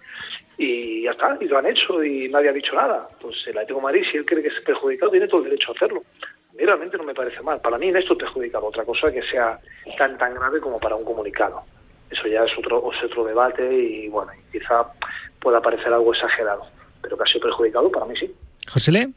y 0.57 1.03
ya 1.03 1.11
está, 1.11 1.37
y 1.41 1.47
lo 1.47 1.59
han 1.59 1.67
hecho 1.67 2.05
y 2.05 2.29
nadie 2.29 2.51
ha 2.51 2.53
dicho 2.53 2.77
nada. 2.77 3.09
Pues 3.21 3.45
el 3.47 3.59
Atlético 3.59 3.81
de 3.81 3.83
Madrid, 3.87 4.05
si 4.13 4.19
él 4.19 4.25
cree 4.25 4.43
que 4.43 4.57
es 4.57 4.65
perjudicado, 4.65 5.11
tiene 5.11 5.27
todo 5.27 5.39
el 5.39 5.51
derecho 5.51 5.73
a 5.73 5.75
hacerlo. 5.75 6.05
A 6.21 6.53
mí 6.53 6.65
realmente 6.65 6.97
no 6.97 7.03
me 7.03 7.15
parece 7.15 7.43
mal. 7.43 7.61
Para 7.61 7.77
mí 7.77 7.89
en 7.89 7.97
esto 7.97 8.13
es 8.13 8.21
perjudicado. 8.21 8.67
Otra 8.67 8.85
cosa 8.85 9.11
que 9.11 9.23
sea 9.23 9.59
tan 9.99 10.17
tan 10.17 10.33
grave 10.33 10.61
como 10.61 10.79
para 10.79 10.95
un 10.95 11.05
comunicado. 11.05 11.65
Eso 12.09 12.29
ya 12.29 12.45
es 12.45 12.57
otro, 12.57 12.89
es 12.93 13.03
otro 13.03 13.25
debate 13.25 13.75
y 13.75 14.09
bueno, 14.09 14.31
quizá 14.53 14.87
pueda 15.41 15.61
parecer 15.61 15.93
algo 15.93 16.15
exagerado. 16.15 16.73
Pero 17.05 17.17
que 17.19 17.23
ha 17.23 17.27
sido 17.27 17.43
perjudicado, 17.43 17.91
para 17.91 18.07
mí 18.07 18.15
sí. 18.19 18.31
José 18.73 18.91
Le. 18.91 19.11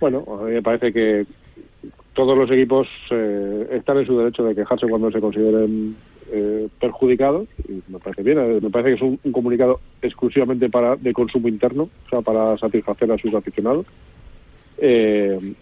Bueno, 0.00 0.24
a 0.28 0.44
mí 0.44 0.52
me 0.52 0.62
parece 0.62 0.92
que 0.92 1.26
todos 2.12 2.36
los 2.36 2.50
equipos 2.50 2.86
eh, 3.10 3.68
están 3.72 3.98
en 3.98 4.06
su 4.06 4.18
derecho 4.18 4.44
de 4.44 4.54
quejarse 4.54 4.86
cuando 4.86 5.10
se 5.10 5.20
consideren 5.20 5.96
eh, 6.30 6.68
perjudicados 6.78 7.48
y 7.66 7.80
me 7.90 7.98
parece 8.00 8.22
bien 8.22 8.38
eh, 8.38 8.58
me 8.60 8.68
parece 8.68 8.90
que 8.90 8.96
es 8.96 9.02
un, 9.02 9.18
un, 9.24 9.32
comunicado 9.32 9.80
exclusivamente 10.02 10.68
para 10.68 10.94
de 10.96 11.14
consumo 11.14 11.48
interno 11.48 11.84
o 11.84 12.08
sea 12.10 12.20
para 12.20 12.58
satisfacer 12.58 13.10
a 13.10 13.16
sus 13.16 13.32
aficionados 13.32 13.86
eh, 14.76 15.54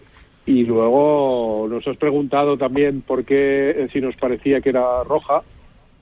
y 0.45 0.63
luego 0.65 1.67
nos 1.69 1.87
has 1.87 1.95
preguntado 1.95 2.57
también 2.57 2.99
por 2.99 3.23
qué 3.23 3.87
si 3.93 4.01
nos 4.01 4.17
parecía 4.17 4.59
que 4.59 4.69
era 4.71 5.05
roja 5.05 5.37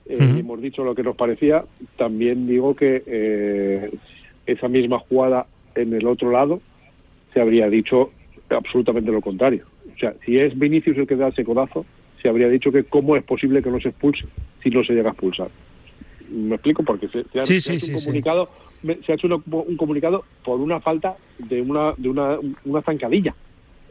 uh 0.06 0.10
-huh. 0.12 0.36
y 0.36 0.40
hemos 0.40 0.60
dicho 0.60 0.82
lo 0.82 0.96
que 0.96 1.04
nos 1.04 1.14
parecía 1.14 1.64
también 1.96 2.48
digo 2.48 2.74
que 2.74 3.92
esa 4.46 4.68
misma 4.68 4.98
jugada 4.98 5.46
en 5.74 5.92
el 5.92 6.06
otro 6.06 6.30
lado 6.30 6.60
se 7.34 7.40
habría 7.40 7.68
dicho 7.68 8.10
absolutamente 8.48 9.10
lo 9.12 9.20
contrario 9.20 9.64
o 9.96 9.98
sea, 9.98 10.14
si 10.24 10.38
es 10.38 10.56
Vinicius 10.58 10.98
el 10.98 11.06
que 11.06 11.16
da 11.16 11.28
ese 11.28 11.44
codazo, 11.44 11.86
se 12.20 12.28
habría 12.28 12.48
dicho 12.48 12.70
que 12.70 12.84
cómo 12.84 13.16
es 13.16 13.24
posible 13.24 13.62
que 13.62 13.70
no 13.70 13.80
se 13.80 13.88
expulse 13.88 14.26
si 14.62 14.70
no 14.70 14.84
se 14.84 14.92
llega 14.92 15.10
a 15.10 15.12
expulsar. 15.12 15.48
¿Me 16.30 16.56
explico? 16.56 16.82
Porque 16.82 17.08
se, 17.08 17.24
se, 17.24 17.40
ha, 17.40 17.46
sí, 17.46 17.60
se 17.60 17.72
ha, 17.72 17.78
sí, 17.78 17.86
hecho 17.86 17.96
un 17.96 18.04
comunicado, 18.04 18.50
se 19.04 19.12
ha 19.12 19.14
hecho 19.14 19.28
un 19.46 19.76
comunicado 19.76 20.24
por 20.44 20.60
una 20.60 20.80
falta 20.80 21.16
de 21.38 21.62
una, 21.62 21.94
de 21.96 22.08
una, 22.08 22.38
una 22.64 22.82
zancadilla. 22.82 23.34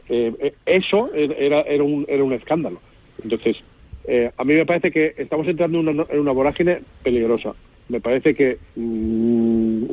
Eh, 0.08 0.52
eso 0.64 1.10
era, 1.12 1.62
era, 1.62 1.82
un, 1.82 2.04
era 2.08 2.22
un 2.22 2.32
escándalo. 2.34 2.80
Entonces, 3.22 3.56
eh, 4.04 4.30
a 4.36 4.44
mí 4.44 4.54
me 4.54 4.66
parece 4.66 4.92
que 4.92 5.14
estamos 5.16 5.48
entrando 5.48 5.80
en 5.80 5.88
una, 5.88 6.06
en 6.08 6.20
una 6.20 6.32
vorágine 6.32 6.82
peligrosa. 7.02 7.54
Me 7.88 8.00
parece 8.00 8.34
que 8.34 8.58
mmm, 8.74 9.84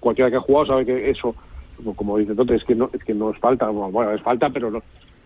cualquiera 0.00 0.30
que 0.30 0.36
ha 0.36 0.40
jugado 0.40 0.66
sabe 0.66 0.86
que 0.86 1.10
eso, 1.10 1.34
como 1.94 2.18
dice 2.18 2.32
entonces, 2.32 2.62
es 2.62 2.64
que 2.64 2.74
no 2.74 2.90
es 2.92 3.04
que 3.04 3.14
no 3.14 3.30
es 3.30 3.38
falta, 3.38 3.68
bueno, 3.68 4.12
es 4.12 4.22
falta, 4.22 4.50
pero 4.50 4.70
no, 4.70 4.82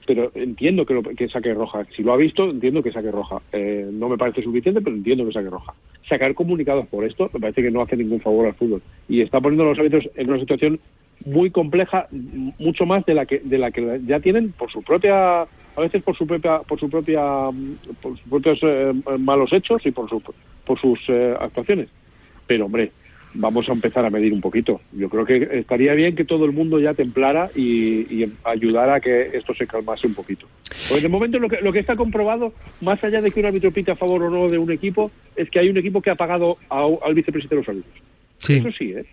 pero 0.06 0.30
entiendo 0.34 0.84
que, 0.84 0.94
lo, 0.94 1.02
que 1.02 1.28
saque 1.28 1.54
roja. 1.54 1.84
Si 1.96 2.02
lo 2.02 2.12
ha 2.12 2.16
visto, 2.16 2.50
entiendo 2.50 2.82
que 2.82 2.90
saque 2.90 3.10
roja. 3.10 3.40
Eh, 3.52 3.88
no 3.92 4.08
me 4.08 4.18
parece 4.18 4.42
suficiente, 4.42 4.80
pero 4.80 4.96
entiendo 4.96 5.24
que 5.24 5.32
saque 5.32 5.50
roja. 5.50 5.72
Sacar 6.08 6.34
comunicados 6.34 6.86
por 6.88 7.04
esto 7.04 7.30
me 7.32 7.40
parece 7.40 7.62
que 7.62 7.70
no 7.70 7.82
hace 7.82 7.96
ningún 7.96 8.20
favor 8.20 8.46
al 8.46 8.54
fútbol. 8.54 8.82
Y 9.08 9.20
está 9.20 9.40
poniendo 9.40 9.64
a 9.64 9.68
los 9.68 9.78
árbitros 9.78 10.08
en 10.16 10.28
una 10.28 10.40
situación 10.40 10.80
muy 11.26 11.50
compleja, 11.50 12.08
mucho 12.58 12.86
más 12.86 13.04
de 13.04 13.14
la 13.14 13.26
que 13.26 13.38
de 13.38 13.58
la 13.58 13.70
que 13.70 14.00
ya 14.06 14.20
tienen 14.20 14.52
por 14.52 14.70
su 14.72 14.82
propia 14.82 15.42
a 15.42 15.80
veces 15.80 16.02
por 16.02 16.16
su 16.16 16.26
propia 16.26 16.60
por 16.60 16.80
su 16.80 16.88
propia 16.88 17.20
por 18.02 18.18
sus 18.18 18.28
propios 18.28 18.58
eh, 18.62 18.92
malos 19.18 19.52
hechos 19.52 19.84
y 19.84 19.90
por 19.90 20.08
su 20.08 20.22
por 20.64 20.80
sus 20.80 20.98
eh, 21.08 21.36
actuaciones 21.38 21.88
pero 22.50 22.66
hombre 22.66 22.90
vamos 23.34 23.68
a 23.68 23.72
empezar 23.72 24.04
a 24.04 24.10
medir 24.10 24.32
un 24.32 24.40
poquito. 24.40 24.80
Yo 24.92 25.08
creo 25.08 25.24
que 25.24 25.36
estaría 25.60 25.94
bien 25.94 26.16
que 26.16 26.24
todo 26.24 26.44
el 26.46 26.50
mundo 26.50 26.80
ya 26.80 26.94
templara 26.94 27.48
y, 27.54 28.00
y 28.24 28.32
ayudara 28.42 28.96
a 28.96 29.00
que 29.00 29.30
esto 29.34 29.54
se 29.54 29.68
calmase 29.68 30.08
un 30.08 30.14
poquito. 30.14 30.46
Porque 30.88 31.02
de 31.02 31.08
momento 31.08 31.38
lo 31.38 31.48
que, 31.48 31.60
lo 31.62 31.72
que 31.72 31.78
está 31.78 31.94
comprobado, 31.94 32.52
más 32.80 33.04
allá 33.04 33.22
de 33.22 33.30
que 33.30 33.38
un 33.38 33.46
árbitro 33.46 33.70
pite 33.70 33.92
a 33.92 33.94
favor 33.94 34.24
o 34.24 34.30
no 34.30 34.48
de 34.48 34.58
un 34.58 34.72
equipo, 34.72 35.12
es 35.36 35.48
que 35.48 35.60
hay 35.60 35.68
un 35.68 35.76
equipo 35.78 36.02
que 36.02 36.10
ha 36.10 36.16
pagado 36.16 36.56
a- 36.68 36.88
al 37.04 37.14
vicepresidente 37.14 37.54
de 37.54 37.60
los 37.60 37.68
árbitros. 37.68 37.94
Sí. 38.38 38.54
Eso 38.54 38.72
sí, 38.76 38.92
¿eh? 38.94 39.04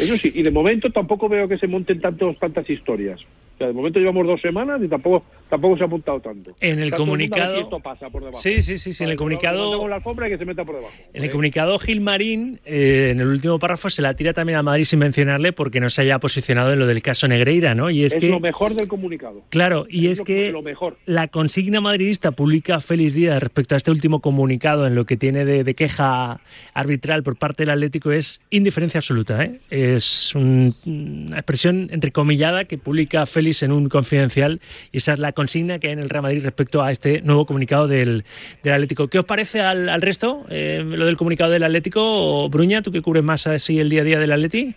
Eso 0.00 0.16
sí. 0.16 0.32
Y 0.34 0.42
de 0.42 0.50
momento 0.50 0.88
tampoco 0.90 1.28
veo 1.28 1.46
que 1.46 1.58
se 1.58 1.66
monten 1.66 2.00
tantos, 2.00 2.38
tantas 2.38 2.68
historias. 2.70 3.20
O 3.20 3.58
sea, 3.58 3.66
de 3.66 3.74
momento 3.74 3.98
llevamos 3.98 4.26
dos 4.26 4.40
semanas 4.40 4.80
y 4.82 4.88
tampoco 4.88 5.22
tampoco 5.48 5.76
se 5.78 5.84
ha 5.84 5.86
montado 5.86 6.20
tanto. 6.20 6.54
En 6.60 6.78
el 6.78 6.84
Está 6.86 6.96
comunicado- 6.96 7.56
esto 7.60 7.80
pasa 7.80 8.10
por 8.10 8.22
debajo. 8.24 8.42
Sí, 8.42 8.62
sí, 8.62 8.78
sí, 8.78 8.92
sí, 8.92 9.04
en 9.04 9.10
el 9.10 9.16
comunicado- 9.16 9.56
lo 9.56 9.64
levantamos 9.64 9.90
la 9.90 9.96
alfombra 9.96 10.26
y 10.26 10.30
que 10.32 10.38
se 10.38 10.44
meta 10.44 10.64
por 10.64 10.76
debajo. 10.76 10.92
En 11.12 11.22
el 11.24 11.30
comunicado 11.30 11.78
Gilmarín, 11.78 12.60
eh, 12.64 13.10
en 13.12 13.20
el 13.20 13.26
último 13.28 13.58
párrafo, 13.58 13.88
se 13.90 14.02
la 14.02 14.14
tira 14.14 14.32
también 14.32 14.58
a 14.58 14.62
Madrid 14.62 14.84
sin 14.84 14.98
mencionarle 14.98 15.52
porque 15.52 15.80
no 15.80 15.88
se 15.90 16.02
haya 16.02 16.18
posicionado 16.18 16.72
en 16.72 16.78
lo 16.78 16.86
del 16.86 17.02
caso 17.02 17.28
Negreira, 17.28 17.74
¿no? 17.74 17.90
Y 17.90 18.04
es, 18.04 18.12
Es 18.14 18.20
que, 18.20 18.28
lo 18.28 18.40
mejor 18.40 18.74
del 18.74 18.88
comunicado. 18.88 19.42
claro, 19.50 19.86
y 19.88 20.08
es, 20.08 20.18
lo- 20.18 20.24
que 20.24 20.50
lo 20.52 20.62
mejor. 20.62 20.96
la 21.06 21.28
consigna 21.28 21.80
madridista 21.80 22.32
publica 22.32 22.80
Félix 22.80 23.14
Díaz 23.14 23.42
respecto 23.42 23.74
a 23.74 23.78
este 23.78 23.90
último 23.90 24.20
comunicado 24.20 24.86
en 24.86 24.94
lo 24.94 25.04
que 25.06 25.16
tiene 25.16 25.44
de, 25.44 25.64
de 25.64 25.74
queja 25.74 26.40
arbitral 26.74 27.22
por 27.22 27.36
parte 27.36 27.62
del 27.62 27.70
Atlético 27.70 28.10
es 28.12 28.40
indiferencia 28.50 28.98
absoluta, 28.98 29.42
¿eh? 29.44 29.60
Es 29.70 30.34
un- 30.34 30.74
una 30.84 31.36
expresión 31.36 31.88
entrecomillada 31.92 32.64
que 32.64 32.78
publica 32.78 33.26
Félix 33.26 33.62
en 33.62 33.72
un 33.72 33.88
confidencial 33.88 34.60
y 34.92 34.98
esa 34.98 35.12
es 35.12 35.18
la 35.18 35.32
consigna 35.36 35.78
que 35.78 35.86
hay 35.86 35.92
en 35.92 36.00
el 36.00 36.10
Real 36.10 36.22
Madrid 36.22 36.42
respecto 36.42 36.82
a 36.82 36.90
este 36.90 37.20
nuevo 37.22 37.46
comunicado 37.46 37.86
del, 37.86 38.24
del 38.64 38.72
Atlético. 38.72 39.06
¿Qué 39.06 39.20
os 39.20 39.24
parece 39.24 39.60
al, 39.60 39.88
al 39.88 40.02
resto 40.02 40.44
eh, 40.50 40.82
lo 40.84 41.06
del 41.06 41.16
comunicado 41.16 41.52
del 41.52 41.62
Atlético? 41.62 42.00
O, 42.02 42.48
Bruña, 42.48 42.82
tú 42.82 42.90
que 42.90 43.02
cubres 43.02 43.22
más 43.22 43.46
así 43.46 43.78
el 43.78 43.88
día 43.88 44.00
a 44.00 44.04
día 44.04 44.18
del 44.18 44.32
Atleti. 44.32 44.74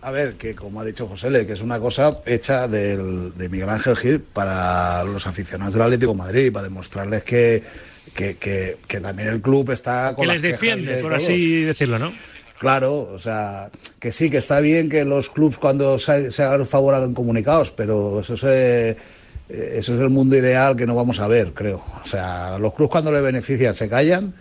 A 0.00 0.10
ver, 0.12 0.34
que 0.34 0.54
como 0.54 0.80
ha 0.80 0.84
dicho 0.84 1.06
José 1.08 1.28
Le, 1.30 1.44
que 1.46 1.52
es 1.52 1.60
una 1.60 1.78
cosa 1.80 2.18
hecha 2.24 2.68
del- 2.68 3.34
de 3.36 3.48
Miguel 3.48 3.68
Ángel 3.68 3.96
Gil 3.96 4.20
para 4.20 5.02
los 5.04 5.26
aficionados 5.26 5.74
del 5.74 5.82
Atlético 5.82 6.12
de 6.12 6.18
Madrid, 6.18 6.52
para 6.52 6.64
demostrarles 6.64 7.24
que, 7.24 7.62
que, 8.14 8.36
que- 8.36 8.76
que 8.86 9.00
también 9.00 9.28
el 9.28 9.42
club 9.42 9.70
está 9.72 10.14
con 10.14 10.22
Que 10.22 10.28
las 10.28 10.40
les 10.40 10.52
defiende, 10.52 10.96
de 10.96 11.02
por 11.02 11.10
todos. 11.12 11.24
así 11.24 11.62
decirlo, 11.62 11.98
¿no? 11.98 12.12
Claro, 12.58 13.08
o 13.12 13.18
sea, 13.18 13.70
que 14.00 14.10
sí, 14.10 14.30
que 14.30 14.38
está 14.38 14.60
bien 14.60 14.88
que 14.88 15.04
los 15.04 15.30
clubs 15.30 15.58
cuando 15.58 15.98
se, 15.98 16.32
se 16.32 16.42
hagan 16.42 16.66
favor 16.66 16.94
hagan 16.94 17.14
comunicados, 17.14 17.70
pero 17.70 18.20
eso 18.20 18.34
es, 18.34 18.44
eh, 18.44 18.96
eso 19.48 19.94
es 19.94 20.00
el 20.00 20.10
mundo 20.10 20.36
ideal 20.36 20.76
que 20.76 20.86
no 20.86 20.96
vamos 20.96 21.20
a 21.20 21.28
ver, 21.28 21.52
creo. 21.54 21.82
O 22.02 22.04
sea, 22.04 22.58
los 22.58 22.74
clubs 22.74 22.90
cuando 22.90 23.12
les 23.12 23.22
benefician 23.22 23.74
se 23.74 23.88
callan 23.88 24.34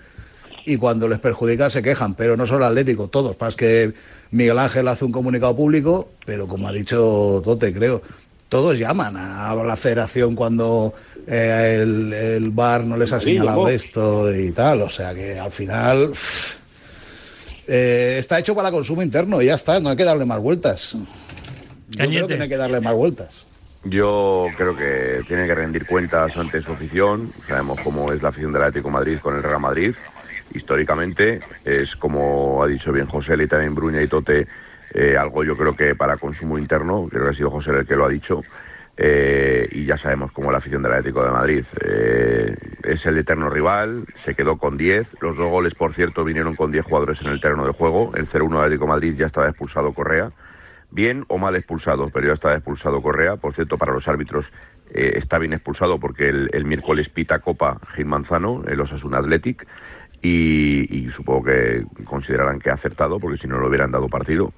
y 0.65 0.77
cuando 0.77 1.07
les 1.07 1.19
perjudican 1.19 1.69
se 1.69 1.83
quejan, 1.83 2.15
pero 2.15 2.35
no 2.35 2.47
solo 2.47 2.65
el 2.65 2.71
Atlético, 2.71 3.07
todos. 3.07 3.35
Pasa 3.35 3.55
que 3.55 3.93
Miguel 4.31 4.57
Ángel 4.57 4.87
hace 4.87 5.05
un 5.05 5.11
comunicado 5.11 5.55
público, 5.55 6.09
pero 6.25 6.47
como 6.47 6.67
ha 6.67 6.73
dicho 6.73 7.41
Tote, 7.43 7.71
creo, 7.71 8.01
todos 8.49 8.79
llaman 8.79 9.15
a 9.15 9.53
la 9.53 9.75
federación 9.75 10.35
cuando 10.35 10.93
eh, 11.27 11.79
el, 11.81 12.13
el 12.13 12.49
VAR 12.49 12.85
no 12.85 12.97
les 12.97 13.13
ha 13.13 13.19
señalado 13.19 13.69
esto 13.69 14.33
y 14.33 14.51
tal. 14.51 14.81
O 14.81 14.89
sea 14.89 15.13
que 15.13 15.39
al 15.39 15.51
final 15.51 16.11
eh, 17.67 18.15
está 18.17 18.39
hecho 18.39 18.55
para 18.55 18.71
consumo 18.71 19.01
interno 19.01 19.41
y 19.41 19.47
ya 19.47 19.55
está, 19.55 19.79
no 19.79 19.89
hay 19.89 19.97
que 19.97 20.03
darle 20.03 20.25
más 20.25 20.39
vueltas. 20.39 20.95
Yo 21.89 22.05
creo 22.07 22.27
que 22.27 22.37
no 22.37 22.43
hay 22.43 22.49
que 22.49 22.57
darle 22.57 22.81
más 22.81 22.93
vueltas. 22.93 23.45
Yo 23.83 24.47
creo 24.57 24.75
que 24.75 25.21
tiene 25.27 25.45
que 25.45 25.55
rendir 25.55 25.85
cuentas 25.85 26.35
ante 26.35 26.61
su 26.61 26.73
afición. 26.73 27.31
Sabemos 27.47 27.79
cómo 27.81 28.11
es 28.11 28.21
la 28.21 28.29
afición 28.29 28.51
del 28.51 28.63
Atlético 28.63 28.89
de 28.89 28.93
Madrid 28.93 29.17
con 29.21 29.35
el 29.35 29.43
Real 29.43 29.61
Madrid. 29.61 29.95
Históricamente 30.53 31.41
es 31.63 31.95
como 31.95 32.63
ha 32.63 32.67
dicho 32.67 32.91
bien 32.91 33.07
José 33.07 33.35
y 33.39 33.47
también 33.47 33.75
Bruña 33.75 34.01
y 34.01 34.07
Tote, 34.07 34.47
eh, 34.93 35.17
algo 35.17 35.43
yo 35.43 35.57
creo 35.57 35.75
que 35.75 35.95
para 35.95 36.17
consumo 36.17 36.57
interno, 36.57 37.07
creo 37.09 37.25
que 37.25 37.29
ha 37.31 37.33
sido 37.33 37.51
José 37.51 37.71
el 37.71 37.85
que 37.85 37.95
lo 37.95 38.05
ha 38.05 38.09
dicho. 38.09 38.41
Eh, 38.99 39.69
y 39.71 39.85
ya 39.85 39.95
sabemos 39.95 40.31
cómo 40.31 40.51
la 40.51 40.57
afición 40.57 40.81
del 40.81 40.93
Atlético 40.93 41.23
de 41.23 41.29
Madrid 41.29 41.65
eh, 41.85 42.55
es 42.83 43.05
el 43.05 43.17
eterno 43.17 43.49
rival, 43.49 44.05
se 44.15 44.33
quedó 44.33 44.57
con 44.57 44.75
10. 44.75 45.17
Los 45.21 45.37
dos 45.37 45.49
goles, 45.49 45.75
por 45.75 45.93
cierto, 45.93 46.23
vinieron 46.23 46.55
con 46.55 46.71
10 46.71 46.83
jugadores 46.83 47.21
en 47.21 47.27
el 47.27 47.39
terreno 47.39 47.65
de 47.65 47.73
juego. 47.73 48.11
El 48.15 48.25
0-1 48.25 48.49
del 48.49 48.57
Atlético 48.57 48.85
de 48.85 48.89
Madrid 48.89 49.15
ya 49.15 49.27
estaba 49.27 49.47
expulsado 49.47 49.93
Correa 49.93 50.31
bien 50.89 51.25
o 51.27 51.37
mal 51.37 51.55
expulsado, 51.55 52.09
pero 52.09 52.27
ya 52.27 52.33
está 52.33 52.53
expulsado 52.53 53.01
Correa. 53.01 53.35
Por 53.37 53.53
cierto, 53.53 53.77
para 53.77 53.93
los 53.93 54.07
árbitros 54.07 54.51
eh, 54.93 55.13
está 55.15 55.37
bien 55.37 55.53
expulsado 55.53 55.99
porque 55.99 56.29
el, 56.29 56.49
el 56.53 56.65
miércoles 56.65 57.09
pita 57.09 57.39
Copa 57.39 57.79
Gil 57.93 58.05
Manzano, 58.05 58.63
el 58.67 58.79
Osasuna 58.79 59.19
Athletic, 59.19 59.67
y, 60.21 61.07
supongo 61.11 61.45
que 61.45 61.85
considerarán 62.03 62.59
que 62.59 62.69
ha 62.69 62.73
acertado 62.73 63.19
porque 63.19 63.37
si 63.37 63.47
no 63.47 63.57
lo 63.57 63.67
hubieran 63.67 63.91
dado 63.91 64.07
partido. 64.09 64.53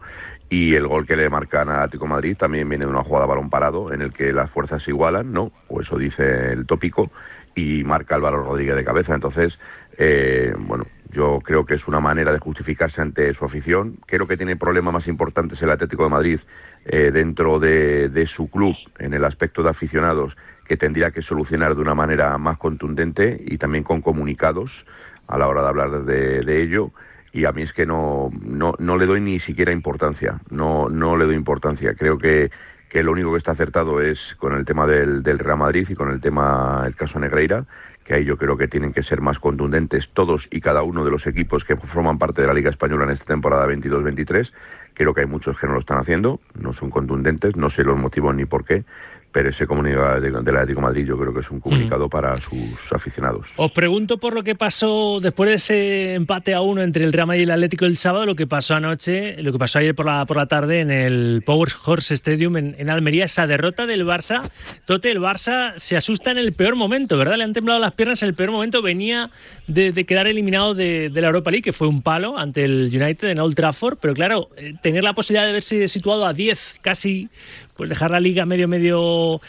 Y 0.49 0.73
el 0.73 0.87
gol 0.87 1.05
que 1.05 1.15
le 1.15 1.29
marcan 1.29 1.69
a 1.69 1.83
Atlético 1.83 2.07
Madrid 2.07 2.35
también 2.35 2.67
viene 2.67 2.85
de 2.85 2.91
una 2.91 3.03
jugada 3.03 3.27
balón 3.27 3.51
parado 3.51 3.93
en 3.93 4.01
el 4.01 4.11
que 4.11 4.33
las 4.33 4.49
fuerzas 4.49 4.81
se 4.81 4.89
igualan, 4.91 5.31
¿no? 5.31 5.51
O 5.67 5.81
eso 5.81 5.97
dice 5.97 6.53
el 6.53 6.65
tópico, 6.65 7.11
y 7.53 7.83
marca 7.83 8.15
Álvaro 8.15 8.43
Rodríguez 8.43 8.75
de 8.75 8.83
cabeza. 8.83 9.13
Entonces, 9.13 9.59
eh, 9.97 10.53
bueno, 10.57 10.85
yo 11.11 11.39
creo 11.43 11.65
que 11.65 11.75
es 11.75 11.87
una 11.87 11.99
manera 11.99 12.31
de 12.31 12.39
justificarse 12.39 13.01
ante 13.01 13.33
su 13.33 13.45
afición. 13.45 13.97
Creo 14.05 14.27
que 14.27 14.37
tiene 14.37 14.55
problemas 14.55 14.93
más 14.93 15.07
importantes 15.07 15.61
el 15.61 15.71
Atlético 15.71 16.03
de 16.03 16.09
Madrid 16.09 16.39
eh, 16.85 17.11
dentro 17.13 17.59
de, 17.59 18.09
de 18.09 18.25
su 18.25 18.49
club 18.49 18.75
en 18.97 19.13
el 19.13 19.25
aspecto 19.25 19.61
de 19.61 19.69
aficionados 19.69 20.37
que 20.65 20.77
tendría 20.77 21.11
que 21.11 21.23
solucionar 21.23 21.75
de 21.75 21.81
una 21.81 21.95
manera 21.95 22.37
más 22.37 22.57
contundente 22.57 23.43
y 23.43 23.57
también 23.57 23.83
con 23.83 24.01
comunicados 24.01 24.85
a 25.29 25.37
la 25.37 25.47
hora 25.47 25.61
de 25.61 25.67
hablar 25.67 26.03
de, 26.03 26.61
ello. 26.61 26.91
Y 27.31 27.45
a 27.45 27.51
mí 27.51 27.61
es 27.61 27.73
que 27.73 27.85
no, 27.85 28.29
no, 28.41 28.73
no 28.79 28.97
le 28.97 29.05
doy 29.05 29.21
ni 29.21 29.39
siquiera 29.39 29.71
importancia, 29.71 30.41
no, 30.49 30.89
no 30.89 31.15
le 31.15 31.25
doy 31.25 31.35
importancia. 31.35 31.93
Creo 31.93 32.17
que, 32.17 32.49
que 32.89 33.03
lo 33.03 33.11
único 33.11 33.31
que 33.31 33.37
está 33.37 33.51
acertado 33.51 34.01
es 34.01 34.35
con 34.35 34.55
el 34.55 34.65
tema 34.65 34.87
del, 34.87 35.21
del 35.21 35.37
Real 35.37 35.59
Madrid 35.59 35.87
y 35.87 35.95
con 35.95 36.09
el 36.09 36.19
tema, 36.19 36.83
el 36.87 36.95
caso 36.95 37.19
Negreira, 37.19 37.65
que 38.03 38.15
ahí 38.15 38.25
yo 38.25 38.37
creo 38.37 38.57
que 38.57 38.67
tienen 38.67 38.91
que 38.93 39.03
ser 39.03 39.21
más 39.21 39.39
contundentes 39.39 40.09
todos 40.09 40.47
y 40.51 40.61
cada 40.61 40.81
uno 40.83 41.05
de 41.05 41.11
los 41.11 41.27
equipos 41.27 41.63
que 41.63 41.75
forman 41.75 42.17
parte 42.17 42.41
de 42.41 42.47
la 42.47 42.53
Liga 42.53 42.69
Española 42.69 43.03
en 43.05 43.11
esta 43.11 43.25
temporada 43.25 43.67
22-23. 43.67 44.51
Creo 44.93 45.13
que 45.13 45.21
hay 45.21 45.27
muchos 45.27 45.59
que 45.59 45.67
no 45.67 45.73
lo 45.73 45.79
están 45.79 45.99
haciendo, 45.99 46.39
no 46.59 46.73
son 46.73 46.89
contundentes, 46.89 47.55
no 47.55 47.69
sé 47.69 47.83
los 47.83 47.97
motivos 47.97 48.35
ni 48.35 48.45
por 48.45 48.65
qué, 48.65 48.83
pero 49.31 49.49
ese 49.49 49.67
comunicado 49.67 50.19
de- 50.19 50.31
del 50.31 50.55
Atlético 50.57 50.81
de 50.81 50.87
Madrid 50.87 51.05
yo 51.05 51.15
creo 51.15 51.31
que 51.31 51.41
es 51.41 51.51
un 51.51 51.59
comunicado 51.59 52.09
para 52.09 52.35
sus 52.37 52.91
aficionados. 52.91 53.53
Os 53.57 53.71
pregunto 53.71 54.17
por 54.17 54.33
lo 54.33 54.43
que 54.43 54.55
pasó 54.55 55.19
después 55.21 55.49
de 55.51 55.55
ese 55.57 56.13
empate 56.15 56.55
a 56.55 56.61
uno 56.61 56.81
entre 56.81 57.03
el 57.05 57.13
Real 57.13 57.27
Madrid 57.27 57.41
y 57.41 57.43
el 57.43 57.51
Atlético 57.51 57.85
el 57.85 57.95
sábado, 57.97 58.25
lo 58.25 58.35
que 58.35 58.47
pasó 58.47 58.73
anoche, 58.73 59.39
lo 59.43 59.51
que 59.51 59.59
pasó 59.59 59.77
ayer 59.77 59.93
por 59.93 60.07
la, 60.07 60.25
por 60.25 60.35
la 60.35 60.47
tarde 60.47 60.79
en 60.79 60.89
el 60.89 61.43
Power 61.45 61.69
Horse 61.85 62.15
Stadium 62.15 62.57
en, 62.57 62.75
en 62.79 62.89
Almería, 62.89 63.25
esa 63.25 63.45
derrota 63.45 63.85
del 63.85 64.03
Barça. 64.03 64.41
Tote, 64.85 65.11
el 65.11 65.19
Barça 65.19 65.73
se 65.77 65.95
asusta 65.95 66.31
en 66.31 66.39
el 66.39 66.53
peor 66.53 66.75
momento, 66.75 67.15
¿verdad? 67.15 67.37
Le 67.37 67.43
han 67.43 67.53
temblado 67.53 67.79
las 67.79 67.93
piernas 67.99 68.23
en 68.23 68.29
el 68.29 68.33
peor 68.33 68.51
momento. 68.51 68.81
Venía 68.81 69.29
de, 69.67 69.91
quedar 70.05 70.25
eliminado 70.25 70.73
de, 70.73 71.11
la 71.13 71.27
Europa 71.27 71.51
League, 71.51 71.63
que 71.63 71.73
fue 71.73 71.89
un 71.89 72.01
palo 72.01 72.37
ante 72.37 72.63
el 72.63 72.89
United 72.93 73.27
en 73.27 73.39
Old 73.39 73.55
Trafford, 73.55 73.97
pero 74.01 74.13
claro, 74.13 74.49
eh, 74.55 74.73
tener 74.81 75.03
la 75.03 75.11
posibilidad 75.11 75.45
de 75.45 75.51
verse 75.51 75.89
situado 75.89 76.25
a 76.25 76.31
10 76.31 76.77
casi, 76.79 77.27
pues 77.75 77.89
dejar 77.89 78.11
la 78.11 78.21
liga 78.21 78.45
medio, 78.45 78.69
medio 78.69 79.41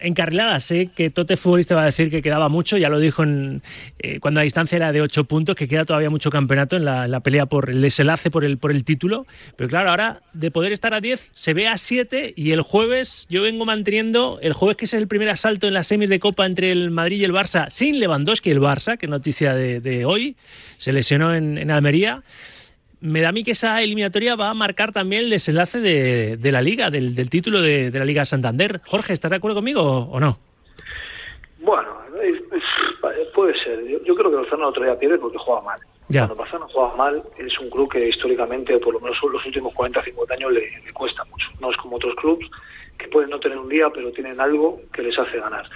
encarrilada. 0.00 0.58
Sé 0.60 0.90
que 0.94 1.10
Tote 1.10 1.36
Futbolista 1.36 1.74
va 1.74 1.82
a 1.82 1.86
decir 1.86 2.10
que 2.10 2.22
quedaba 2.22 2.48
mucho, 2.48 2.76
ya 2.76 2.88
lo 2.88 2.98
dijo 2.98 3.22
en, 3.22 3.62
eh, 3.98 4.20
cuando 4.20 4.40
la 4.40 4.44
distancia 4.44 4.76
era 4.76 4.92
de 4.92 5.00
8 5.00 5.24
puntos, 5.24 5.56
que 5.56 5.68
queda 5.68 5.84
todavía 5.84 6.10
mucho 6.10 6.30
campeonato 6.30 6.76
en 6.76 6.84
la, 6.84 7.20
pelea 7.20 7.46
por 7.46 7.70
el 7.70 7.80
desenlace 7.80 8.30
por 8.30 8.44
el, 8.44 8.58
por 8.58 8.70
el 8.70 8.84
título. 8.84 9.26
Pero 9.56 9.68
claro, 9.68 9.90
ahora 9.90 10.20
de 10.32 10.50
poder 10.50 10.72
estar 10.72 10.94
a 10.94 11.00
10, 11.00 11.30
se 11.32 11.54
ve 11.54 11.68
a 11.68 11.78
7 11.78 12.34
y 12.36 12.52
el 12.52 12.62
jueves 12.62 13.26
yo 13.30 13.42
vengo 13.42 13.64
manteniendo, 13.64 14.38
el 14.42 14.52
jueves 14.52 14.76
que 14.76 14.84
es 14.84 14.94
el 14.94 15.08
primer 15.08 15.30
asalto 15.30 15.66
en 15.66 15.74
las 15.74 15.86
semis 15.86 16.08
de 16.08 16.20
Copa 16.20 16.46
entre 16.46 16.72
el 16.72 16.90
Madrid 16.90 17.20
y 17.20 17.24
el 17.24 17.32
Barça, 17.32 17.70
sin 17.70 17.98
Lewandowski 17.98 18.50
el 18.50 18.60
Barça, 18.60 18.98
que 18.98 19.06
noticia 19.06 19.54
de, 19.54 20.04
hoy, 20.04 20.36
se 20.78 20.92
lesionó 20.92 21.34
en 21.34 21.70
Almería 21.70 22.22
me 23.04 23.20
da 23.20 23.28
a 23.28 23.32
mí 23.32 23.44
que 23.44 23.50
esa 23.52 23.82
eliminatoria 23.82 24.34
va 24.34 24.48
a 24.48 24.54
marcar 24.54 24.92
también 24.92 25.24
el 25.24 25.30
desenlace 25.30 25.78
de, 25.78 26.36
de 26.38 26.52
la 26.52 26.62
liga, 26.62 26.90
del, 26.90 27.14
del 27.14 27.28
título 27.28 27.60
de, 27.60 27.90
de 27.90 27.98
la 27.98 28.04
Liga 28.04 28.24
Santander. 28.24 28.80
Jorge, 28.86 29.12
¿estás 29.12 29.30
de 29.30 29.36
acuerdo 29.36 29.56
conmigo 29.56 29.82
o 29.82 30.18
no? 30.18 30.38
Bueno, 31.58 31.94
puede 33.34 33.58
ser. 33.62 33.84
Yo, 33.86 34.02
yo 34.04 34.14
creo 34.14 34.30
que 34.30 34.36
Barcelona 34.36 34.68
otro 34.68 34.84
día 34.84 34.98
pierde 34.98 35.18
porque 35.18 35.36
juega 35.36 35.60
mal. 35.60 35.78
Ya. 36.08 36.20
Cuando 36.20 36.36
Barcelona 36.36 36.66
juega 36.72 36.96
mal, 36.96 37.22
es 37.36 37.58
un 37.58 37.68
club 37.68 37.92
que 37.92 38.08
históricamente, 38.08 38.78
por 38.78 38.94
lo 38.94 39.00
menos 39.00 39.18
los 39.22 39.44
últimos 39.44 39.74
40 39.74 40.02
50 40.02 40.34
años, 40.34 40.52
le, 40.52 40.60
le 40.60 40.92
cuesta 40.92 41.24
mucho. 41.24 41.48
No 41.60 41.70
es 41.70 41.76
como 41.76 41.96
otros 41.96 42.14
clubes 42.16 42.48
que 42.96 43.08
pueden 43.08 43.28
no 43.30 43.40
tener 43.40 43.58
un 43.58 43.68
día, 43.68 43.90
pero 43.92 44.12
tienen 44.12 44.40
algo 44.40 44.80
que 44.92 45.02
les 45.02 45.18
hace 45.18 45.38
ganar. 45.38 45.68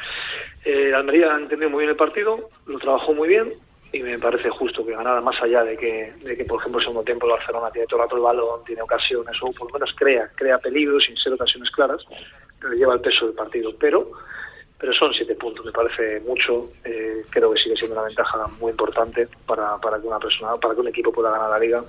Eh, 0.65 0.93
Almería 0.95 1.35
ha 1.35 1.39
entendido 1.39 1.69
muy 1.69 1.81
bien 1.81 1.91
el 1.91 1.97
partido, 1.97 2.49
lo 2.67 2.79
trabajó 2.79 3.13
muy 3.13 3.29
bien 3.29 3.53
y 3.93 4.03
me 4.03 4.19
parece 4.19 4.51
justo 4.51 4.85
que 4.85 4.93
ganara 4.93 5.21
más 5.21 5.41
allá 5.43 5.65
de 5.65 5.77
que, 5.77 6.13
de 6.23 6.37
que 6.37 6.45
por 6.45 6.61
ejemplo, 6.61 6.79
el 6.79 6.85
segundo 6.85 7.05
tiempo 7.05 7.27
el 7.27 7.33
Barcelona 7.33 7.71
tiene 7.71 7.87
todo 7.87 8.01
el 8.01 8.05
rato 8.05 8.17
el 8.17 8.23
balón, 8.23 8.65
tiene 8.65 8.83
ocasiones, 8.83 9.37
o 9.43 9.53
por 9.53 9.69
lo 9.69 9.79
menos 9.79 9.95
crea, 9.97 10.31
crea 10.35 10.59
peligro 10.59 11.01
sin 11.01 11.17
ser 11.17 11.33
ocasiones 11.33 11.71
claras, 11.71 12.05
pero 12.61 12.75
lleva 12.75 12.95
el 12.95 13.01
peso 13.01 13.27
del 13.27 13.35
partido. 13.35 13.75
Pero 13.79 14.11
pero 14.79 14.93
son 14.93 15.13
siete 15.13 15.35
puntos, 15.35 15.65
me 15.67 15.73
parece 15.73 16.21
mucho. 16.21 16.69
eh, 16.85 17.23
creo 17.31 17.51
que 17.51 17.61
sigue 17.61 17.77
siendo 17.77 17.97
una 17.97 18.07
ventaja 18.07 18.47
muy 18.61 18.71
importante 18.71 19.29
para, 19.47 19.77
para 19.79 20.01
que 20.01 20.07
una 20.07 20.21
persona, 20.21 20.55
para 20.57 20.75
que 20.75 20.81
un 20.81 20.89
equipo 20.89 21.11
pueda 21.11 21.31
ganar 21.33 21.51
la 21.51 21.59
liga. 21.59 21.85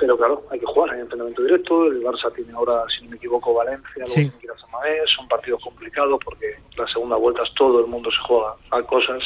Pero 0.00 0.16
claro, 0.16 0.42
hay 0.50 0.58
que 0.58 0.66
jugar, 0.66 0.94
hay 0.94 1.00
entrenamiento 1.02 1.42
directo, 1.42 1.86
el 1.86 2.02
Barça 2.02 2.34
tiene 2.34 2.52
ahora, 2.54 2.84
si 2.88 3.04
no 3.04 3.10
me 3.10 3.16
equivoco, 3.16 3.54
Valencia, 3.54 3.90
luego 3.96 4.06
Sí. 4.06 4.30
tiene 4.40 4.54
que 4.54 5.06
son 5.14 5.28
partidos 5.28 5.62
complicados 5.62 6.18
porque 6.24 6.54
la 6.76 6.86
segunda 6.88 7.16
vuelta 7.16 7.42
es 7.42 7.52
todo 7.54 7.80
el 7.80 7.86
mundo 7.86 8.10
se 8.10 8.16
juega 8.26 8.54
a 8.70 8.82
cosas 8.82 9.22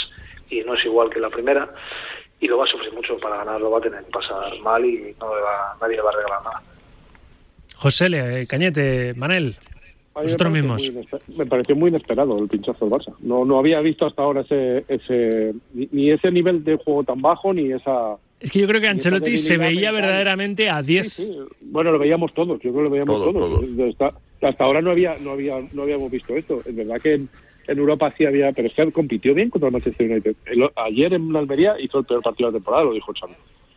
y 0.50 0.60
no 0.62 0.74
es 0.74 0.84
igual 0.84 1.08
que 1.10 1.20
la 1.20 1.30
primera 1.30 1.72
y 2.40 2.48
lo 2.48 2.58
va 2.58 2.64
a 2.64 2.66
sufrir 2.66 2.92
mucho 2.92 3.16
para 3.18 3.36
ganar, 3.38 3.60
lo 3.60 3.70
va 3.70 3.78
a 3.78 3.82
tener 3.82 4.02
que 4.04 4.10
pasar 4.10 4.58
mal 4.60 4.84
y 4.84 5.14
no 5.20 5.34
le 5.34 5.42
va, 5.42 5.76
nadie 5.80 5.96
le 5.96 6.02
va 6.02 6.10
a 6.10 6.16
regalar 6.16 6.42
nada. 6.42 6.62
José 7.76 8.08
Le, 8.08 8.46
Cañete, 8.46 9.14
Manel, 9.14 9.56
me 10.16 10.22
pareció 10.22 10.50
mismos. 10.50 10.92
Me 11.36 11.46
pareció 11.46 11.76
muy 11.76 11.90
inesperado 11.90 12.38
el 12.38 12.48
pinchazo 12.48 12.84
del 12.86 12.94
Barça. 12.94 13.14
No, 13.20 13.44
no 13.44 13.58
había 13.58 13.80
visto 13.80 14.06
hasta 14.06 14.22
ahora 14.22 14.42
ese, 14.42 14.84
ese 14.88 15.54
ni, 15.72 15.88
ni 15.92 16.10
ese 16.10 16.30
nivel 16.30 16.64
de 16.64 16.76
juego 16.76 17.04
tan 17.04 17.20
bajo 17.20 17.52
ni 17.52 17.72
esa. 17.72 18.16
Es 18.44 18.50
que 18.50 18.58
yo 18.60 18.66
creo 18.68 18.80
que 18.80 18.88
Ancelotti 18.88 19.36
se 19.38 19.56
veía 19.56 19.90
mental. 19.90 19.94
verdaderamente 19.94 20.68
a 20.68 20.82
10. 20.82 21.12
Sí, 21.12 21.24
sí. 21.24 21.38
Bueno, 21.62 21.90
lo 21.92 21.98
veíamos 21.98 22.32
todos. 22.34 22.60
Yo 22.60 22.70
creo 22.70 22.74
que 22.74 22.82
lo 22.82 22.90
veíamos 22.90 23.14
Todos, 23.16 23.32
todos. 23.32 23.76
todos. 23.76 23.90
Hasta, 23.90 24.46
hasta 24.48 24.64
ahora 24.64 24.82
no 24.82 24.90
había, 24.90 25.16
no 25.18 25.30
había, 25.32 25.54
no 25.72 25.82
habíamos 25.82 26.10
visto 26.10 26.36
esto. 26.36 26.60
Es 26.66 26.76
verdad 26.76 27.00
que 27.00 27.14
en, 27.14 27.28
en 27.66 27.78
Europa 27.78 28.12
sí 28.18 28.26
había, 28.26 28.52
pero 28.52 28.68
es 28.68 28.74
que 28.74 28.92
compitió 28.92 29.32
bien 29.34 29.48
contra 29.50 29.68
el 29.68 29.72
Manchester 29.72 30.10
United. 30.10 30.36
El- 30.46 30.68
ayer 30.76 31.14
en 31.14 31.32
la 31.32 31.38
Almería 31.38 31.74
hizo 31.80 31.98
el 32.00 32.04
peor 32.04 32.22
partido 32.22 32.50
de 32.50 32.52
la 32.52 32.58
temporada, 32.58 32.84
lo 32.84 32.92
dijo 32.92 33.12
Xavi. 33.18 33.32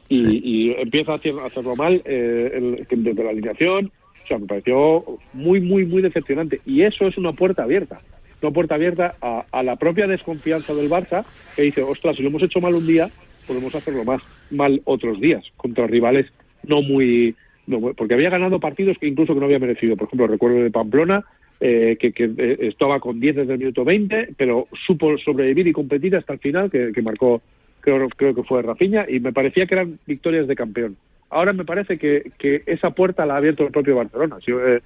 Y, 0.10 0.68
y 0.70 0.72
empieza 0.74 1.14
a, 1.14 1.16
hacer- 1.16 1.40
a 1.42 1.46
hacerlo 1.46 1.76
mal 1.78 2.02
eh, 2.06 2.52
el- 2.90 3.04
desde 3.04 3.24
la 3.24 3.30
alineación. 3.30 3.92
O 4.24 4.28
sea, 4.28 4.38
me 4.38 4.48
pareció 4.48 5.06
muy, 5.32 5.62
muy, 5.62 5.86
muy 5.86 6.02
decepcionante. 6.02 6.60
Y 6.66 6.82
eso 6.82 7.08
es 7.08 7.18
una 7.18 7.32
puerta 7.32 7.64
abierta. 7.64 8.02
Una 8.42 8.52
puerta 8.52 8.76
abierta 8.76 9.16
a, 9.22 9.46
a 9.50 9.64
la 9.64 9.78
propia 9.78 10.06
desconfianza 10.08 10.74
del 10.76 10.90
Barça, 10.90 11.26
que 11.56 11.62
dice, 11.62 11.82
ostras, 11.84 12.18
si 12.18 12.22
lo 12.24 12.28
hemos 12.28 12.44
hecho 12.44 12.60
mal 12.60 12.76
un 12.76 12.86
día, 12.86 13.10
podemos 13.48 13.74
hacerlo 13.74 14.04
más 14.04 14.22
mal 14.52 14.82
otros 14.86 15.20
días, 15.20 15.44
contra 15.56 15.88
rivales 15.88 16.28
no 16.64 16.82
muy... 16.82 17.36
No, 17.66 17.82
porque 17.94 18.14
había 18.14 18.30
ganado 18.30 18.62
partidos 18.62 18.98
que 18.98 19.08
incluso 19.08 19.34
que 19.34 19.42
no 19.42 19.46
había 19.46 19.60
merecido. 19.60 19.98
Por 19.98 20.08
ejemplo, 20.08 20.28
recuerdo 20.28 20.64
de 20.64 20.72
Pamplona, 20.72 21.26
eh, 21.60 21.98
que, 22.00 22.14
que, 22.14 22.32
eh, 22.38 22.58
estaba 22.62 23.02
con 23.02 23.20
10 23.20 23.36
desde 23.36 23.54
el 23.54 23.60
minuto 23.60 23.84
20, 23.84 24.36
pero 24.38 24.68
supo 24.86 25.18
sobrevivir 25.18 25.68
y 25.68 25.74
competir 25.74 26.16
hasta 26.16 26.34
el 26.34 26.40
final, 26.40 26.72
que, 26.72 26.94
que 26.94 27.02
marcó, 27.02 27.42
creo, 27.82 28.08
creo 28.08 28.34
que 28.34 28.44
fue 28.44 28.62
Rafinha, 28.62 29.06
y 29.10 29.20
me 29.20 29.34
parecía 29.34 29.66
que 29.66 29.76
eran 29.76 30.00
victorias 30.06 30.48
de 30.48 30.56
campeón. 30.56 30.96
Ahora 31.30 31.52
me 31.52 31.66
parece 31.66 31.98
que, 31.98 32.32
que 32.38 32.64
esa 32.68 32.92
puerta 32.92 33.26
la 33.26 33.34
ha 33.34 33.38
abierto 33.38 33.66
el 33.66 33.72
propio 33.72 33.98
Barcelona. 33.98 34.38
Si, 34.46 34.52
eh, 34.52 34.80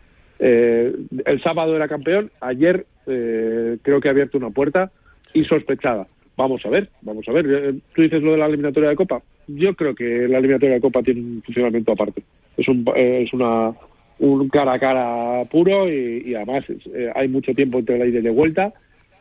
eh, 0.43 0.91
el 1.25 1.41
sábado 1.43 1.75
era 1.75 1.87
campeón, 1.87 2.31
ayer 2.41 2.87
eh, 3.05 3.77
creo 3.83 4.01
que 4.01 4.07
ha 4.07 4.11
abierto 4.11 4.39
una 4.39 4.49
puerta 4.49 4.91
insospechada. 5.35 6.07
Vamos 6.37 6.65
a 6.65 6.69
ver, 6.69 6.89
vamos 7.01 7.27
a 7.27 7.31
ver. 7.31 7.45
Eh, 7.45 7.73
Tú 7.93 8.01
dices 8.01 8.21
lo 8.23 8.31
de 8.31 8.37
la 8.37 8.47
eliminatoria 8.47 8.89
de 8.89 8.95
Copa. 8.95 9.21
Yo 9.47 9.73
creo 9.75 9.93
que 9.93 10.27
la 10.27 10.37
eliminatoria 10.39 10.75
de 10.75 10.81
Copa 10.81 11.03
tiene 11.03 11.21
un 11.21 11.41
funcionamiento 11.43 11.91
aparte. 11.91 12.23
Es 12.57 12.67
un, 12.67 12.85
eh, 12.95 13.23
es 13.25 13.33
una 13.33 13.73
un 14.19 14.49
cara 14.49 14.73
a 14.73 14.79
cara 14.79 15.43
puro 15.49 15.89
y, 15.89 16.23
y 16.27 16.35
además 16.35 16.63
eh, 16.93 17.11
hay 17.15 17.27
mucho 17.27 17.53
tiempo 17.53 17.79
entre 17.79 17.97
la 17.97 18.05
ida 18.05 18.19
y 18.19 18.21
de 18.21 18.29
vuelta. 18.29 18.71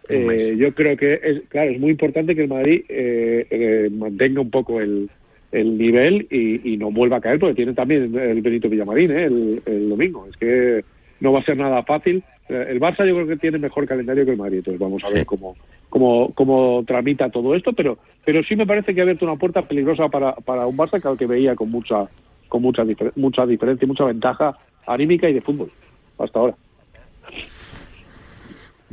Eh, 0.09 0.55
yo 0.59 0.75
creo 0.75 0.97
que 0.97 1.21
es 1.23 1.43
claro 1.49 1.71
es 1.71 1.79
muy 1.79 1.91
importante 1.91 2.35
que 2.35 2.43
el 2.43 2.49
Madrid 2.49 2.83
eh, 2.89 3.47
eh, 3.49 3.89
mantenga 3.93 4.41
un 4.41 4.51
poco 4.51 4.81
el, 4.81 5.09
el 5.53 5.79
nivel 5.79 6.27
y, 6.31 6.73
y 6.73 6.77
no 6.77 6.91
vuelva 6.91 7.19
a 7.19 7.21
caer 7.21 7.39
porque 7.39 7.55
tiene 7.55 7.75
también 7.75 8.13
el 8.19 8.41
Benito 8.43 8.69
Villamarín 8.69 9.11
¿eh? 9.13 9.25
el, 9.27 9.63
el 9.67 9.89
domingo 9.89 10.27
es 10.29 10.37
que 10.37 10.85
no 11.21 11.33
va 11.33 11.41
a 11.41 11.45
ser 11.45 11.57
nada 11.57 11.83
fácil 11.85 12.23
Eh, 12.51 12.67
el 12.73 12.81
Barça 12.81 13.07
yo 13.07 13.15
creo 13.15 13.29
que 13.29 13.37
tiene 13.37 13.59
mejor 13.59 13.87
calendario 13.87 14.25
que 14.25 14.33
el 14.33 14.37
Madrid 14.37 14.59
entonces 14.59 14.81
vamos 14.81 15.03
a 15.05 15.09
ver 15.11 15.25
cómo, 15.25 15.55
cómo 15.89 16.33
cómo 16.35 16.83
tramita 16.85 17.31
todo 17.31 17.55
esto 17.55 17.73
pero 17.73 17.99
pero 18.25 18.43
sí 18.43 18.57
me 18.57 18.67
parece 18.67 18.93
que 18.93 19.01
ha 19.01 19.05
abierto 19.05 19.25
una 19.25 19.37
puerta 19.37 19.63
peligrosa 19.63 20.09
para, 20.09 20.35
para 20.35 20.67
un 20.67 20.77
Barça 20.77 21.01
que 21.01 21.09
al 21.09 21.17
que 21.17 21.27
veía 21.27 21.55
con 21.55 21.71
mucha 21.71 22.09
con 22.49 22.61
mucha 22.63 22.83
difer- 22.83 23.13
mucha 23.15 23.47
diferencia 23.47 23.85
y 23.87 23.89
mucha 23.89 24.05
ventaja 24.05 24.57
anímica 24.87 25.29
y 25.29 25.35
de 25.35 25.41
fútbol 25.41 25.71
hasta 26.19 26.39
ahora 26.41 26.55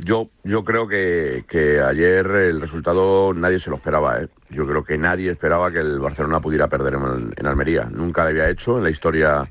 Yo, 0.00 0.28
yo 0.44 0.62
creo 0.62 0.86
que, 0.86 1.42
que 1.48 1.80
ayer 1.80 2.24
el 2.26 2.60
resultado 2.60 3.34
nadie 3.34 3.58
se 3.58 3.68
lo 3.70 3.76
esperaba. 3.76 4.20
¿eh? 4.22 4.28
Yo 4.48 4.64
creo 4.64 4.84
que 4.84 4.96
nadie 4.96 5.32
esperaba 5.32 5.72
que 5.72 5.80
el 5.80 5.98
Barcelona 5.98 6.38
pudiera 6.40 6.68
perder 6.68 6.94
en, 6.94 7.32
en 7.36 7.46
Almería. 7.48 7.88
Nunca 7.90 8.22
lo 8.22 8.28
había 8.28 8.48
hecho 8.48 8.78
en 8.78 8.84
la 8.84 8.90
historia 8.90 9.44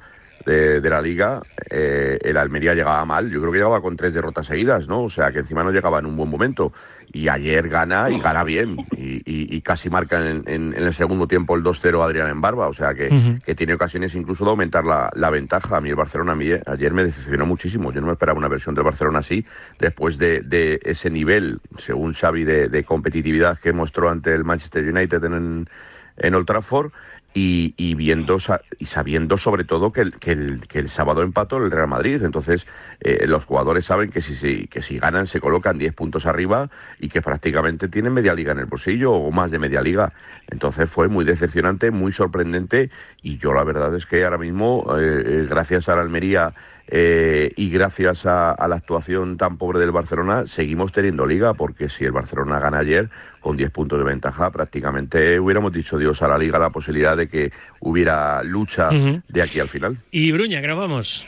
de, 0.47 0.81
de 0.81 0.89
la 0.89 1.01
liga. 1.01 1.41
Eh, 1.69 2.17
el 2.21 2.37
Almería 2.37 2.73
llegaba 2.73 3.03
mal. 3.05 3.29
Yo 3.29 3.39
creo 3.41 3.51
que 3.51 3.57
llegaba 3.59 3.81
con 3.81 3.95
tres 3.97 4.13
derrotas 4.13 4.45
seguidas, 4.47 4.87
¿no? 4.87 5.03
O 5.03 5.09
sea, 5.09 5.31
que 5.31 5.39
encima 5.39 5.63
no 5.63 5.71
llegaba 5.71 5.99
en 5.99 6.05
un 6.05 6.15
buen 6.15 6.29
momento. 6.29 6.71
Y 7.11 7.27
ayer 7.27 7.67
gana 7.69 8.09
y 8.09 8.19
gana 8.19 8.43
bien. 8.43 8.77
Y, 8.95 9.17
y- 9.25 9.55
y 9.55 9.61
casi 9.61 9.89
marca 9.89 10.19
en, 10.25 10.43
en- 10.47 10.73
en 10.75 10.83
el 10.83 10.93
segundo 10.93 11.27
tiempo 11.27 11.55
el 11.55 11.63
2-0 11.63 12.01
Adrián 12.03 12.29
en 12.29 12.39
Barba. 12.41 12.67
O 12.67 12.73
sea, 12.73 12.93
que, 12.93 13.39
que 13.45 13.55
tiene 13.55 13.73
ocasiones 13.73 14.15
incluso 14.15 14.45
de 14.45 14.51
aumentar 14.51 14.85
la, 14.85 15.09
la 15.15 15.29
ventaja. 15.29 15.77
A 15.77 15.81
mí 15.81 15.89
el 15.89 15.95
Barcelona 15.95 16.31
a 16.31 16.35
mí, 16.35 16.49
eh, 16.49 16.61
ayer 16.65 16.93
me 16.93 17.03
decepcionó 17.03 17.45
muchísimo. 17.45 17.91
Yo 17.91 17.99
no 18.01 18.07
me 18.07 18.13
esperaba 18.13 18.39
una 18.39 18.47
versión 18.47 18.73
del 18.73 18.85
Barcelona 18.85 19.19
así, 19.19 19.45
después 19.79 20.17
de, 20.17 20.41
de 20.41 20.79
ese 20.83 21.09
nivel, 21.09 21.59
según 21.77 22.13
Xavi, 22.13 22.43
de, 22.45 22.69
de 22.69 22.83
competitividad 22.85 23.57
que 23.59 23.73
mostró 23.73 24.09
ante 24.09 24.33
el 24.33 24.43
Manchester 24.45 24.83
United 24.83 25.23
en, 25.25 25.69
en 26.17 26.35
Old 26.35 26.45
Trafford. 26.47 26.91
Y, 27.39 27.93
viendo 27.95 28.37
y 28.79 28.85
sabiendo 28.85 29.37
sobre 29.37 29.63
todo 29.63 29.91
que 29.91 30.01
el, 30.01 30.17
que 30.17 30.31
el, 30.31 30.59
el 30.73 30.89
sábado 30.89 31.21
empató 31.21 31.57
el 31.57 31.69
Real 31.69 31.87
Madrid. 31.87 32.23
Entonces, 32.23 32.65
eh, 32.99 33.25
los 33.27 33.45
jugadores 33.45 33.85
saben 33.85 34.09
que 34.09 34.21
si, 34.21 34.33
si- 34.33 34.67
que 34.67 34.81
si 34.81 34.97
ganan 34.97 35.27
se 35.27 35.39
colocan 35.39 35.77
10 35.77 35.93
puntos 35.93 36.25
arriba 36.25 36.69
y 36.99 37.09
que 37.09 37.21
prácticamente 37.21 37.89
tienen 37.89 38.13
media 38.13 38.33
liga 38.33 38.53
en 38.53 38.59
el 38.59 38.65
bolsillo 38.65 39.13
o 39.13 39.31
más 39.31 39.51
de 39.51 39.59
media 39.59 39.81
liga. 39.81 40.13
Entonces 40.49 40.89
fue 40.89 41.09
muy 41.09 41.25
decepcionante, 41.25 41.91
muy 41.91 42.11
sorprendente 42.11 42.89
y 43.21 43.37
yo 43.37 43.53
la 43.53 43.63
verdad 43.63 43.93
es 43.95 44.05
que 44.07 44.23
ahora 44.23 44.37
mismo, 44.39 44.85
eh, 44.97 45.23
eh, 45.25 45.47
gracias 45.49 45.89
a 45.89 45.95
la 45.95 46.01
Almería 46.01 46.53
eh, 46.87 47.51
y 47.55 47.69
gracias 47.69 48.25
a, 48.25 48.51
a 48.51 48.67
la 48.67 48.77
actuación 48.77 49.37
tan 49.37 49.57
pobre 49.57 49.79
del 49.79 49.91
Barcelona, 49.91 50.47
seguimos 50.47 50.91
teniendo 50.91 51.25
liga 51.25 51.53
porque 51.53 51.89
si 51.89 52.05
el 52.05 52.11
Barcelona 52.11 52.59
gana 52.59 52.79
ayer 52.79 53.09
con 53.41 53.57
10 53.57 53.71
puntos 53.71 53.99
de 53.99 54.05
ventaja, 54.05 54.49
prácticamente 54.51 55.39
hubiéramos 55.39 55.71
dicho 55.71 55.97
Dios 55.97 56.21
a 56.21 56.27
la 56.27 56.37
liga 56.37 56.59
la 56.59 56.69
posibilidad 56.69 57.15
de 57.15 57.27
que 57.27 57.51
hubiera 57.79 58.43
lucha 58.43 58.89
de 58.89 59.41
aquí 59.41 59.59
al 59.59 59.69
final. 59.69 59.97
Y 60.11 60.31
Bruña, 60.31 60.61
vamos. 60.75 61.25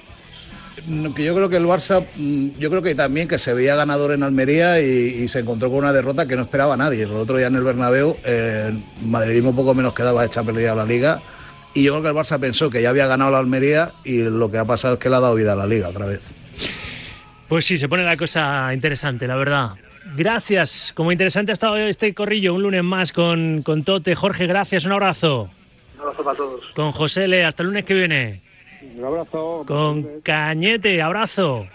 No, 0.87 1.13
que 1.13 1.25
yo 1.25 1.35
creo 1.35 1.49
que 1.49 1.57
el 1.57 1.65
Barça, 1.65 2.05
mm, 2.15 2.59
yo 2.59 2.69
creo 2.69 2.81
que 2.81 2.95
también 2.95 3.27
que 3.27 3.37
se 3.37 3.53
veía 3.53 3.75
ganador 3.75 4.11
en 4.11 4.23
Almería 4.23 4.79
y, 4.79 5.23
y 5.23 5.27
se 5.27 5.39
encontró 5.39 5.69
con 5.69 5.79
una 5.79 5.93
derrota 5.93 6.25
que 6.25 6.35
no 6.35 6.43
esperaba 6.43 6.77
nadie. 6.77 7.03
El 7.03 7.11
otro 7.11 7.37
día 7.37 7.47
en 7.47 7.55
el 7.55 7.63
Bernabéu, 7.63 8.15
eh, 8.25 8.71
el 8.71 9.07
madridismo 9.09 9.55
poco 9.55 9.75
menos 9.75 9.93
quedaba 9.93 10.23
hecha 10.25 10.43
perdida 10.43 10.71
a 10.71 10.75
la 10.75 10.85
Liga 10.85 11.21
y 11.73 11.83
yo 11.83 11.91
creo 11.93 12.03
que 12.03 12.09
el 12.09 12.15
Barça 12.15 12.39
pensó 12.39 12.69
que 12.69 12.81
ya 12.81 12.89
había 12.89 13.07
ganado 13.07 13.31
la 13.31 13.39
Almería 13.39 13.91
y 14.03 14.17
lo 14.23 14.49
que 14.49 14.57
ha 14.57 14.65
pasado 14.65 14.95
es 14.95 14.99
que 14.99 15.09
le 15.09 15.15
ha 15.15 15.19
dado 15.19 15.35
vida 15.35 15.53
a 15.53 15.55
la 15.55 15.67
Liga 15.67 15.89
otra 15.89 16.05
vez. 16.05 16.31
Pues 17.47 17.65
sí, 17.65 17.77
se 17.77 17.89
pone 17.89 18.03
la 18.03 18.17
cosa 18.17 18.73
interesante, 18.73 19.27
la 19.27 19.35
verdad. 19.35 19.71
Gracias. 20.15 20.91
Como 20.95 21.11
interesante 21.11 21.51
ha 21.51 21.53
estado 21.53 21.77
este 21.77 22.13
corrillo, 22.13 22.53
un 22.53 22.63
lunes 22.63 22.83
más 22.83 23.11
con, 23.11 23.61
con 23.63 23.83
Tote. 23.83 24.15
Jorge, 24.15 24.47
gracias, 24.47 24.85
un 24.85 24.91
abrazo. 24.93 25.49
Un 25.95 26.01
abrazo 26.01 26.23
para 26.23 26.37
todos. 26.37 26.65
Con 26.75 26.91
José 26.91 27.27
Le, 27.27 27.45
hasta 27.45 27.63
el 27.63 27.69
lunes 27.69 27.85
que 27.85 27.93
viene. 27.93 28.41
un 28.95 29.05
abrazo 29.05 29.63
Con 29.67 30.21
Cañete, 30.21 31.01
abrazo. 31.01 31.67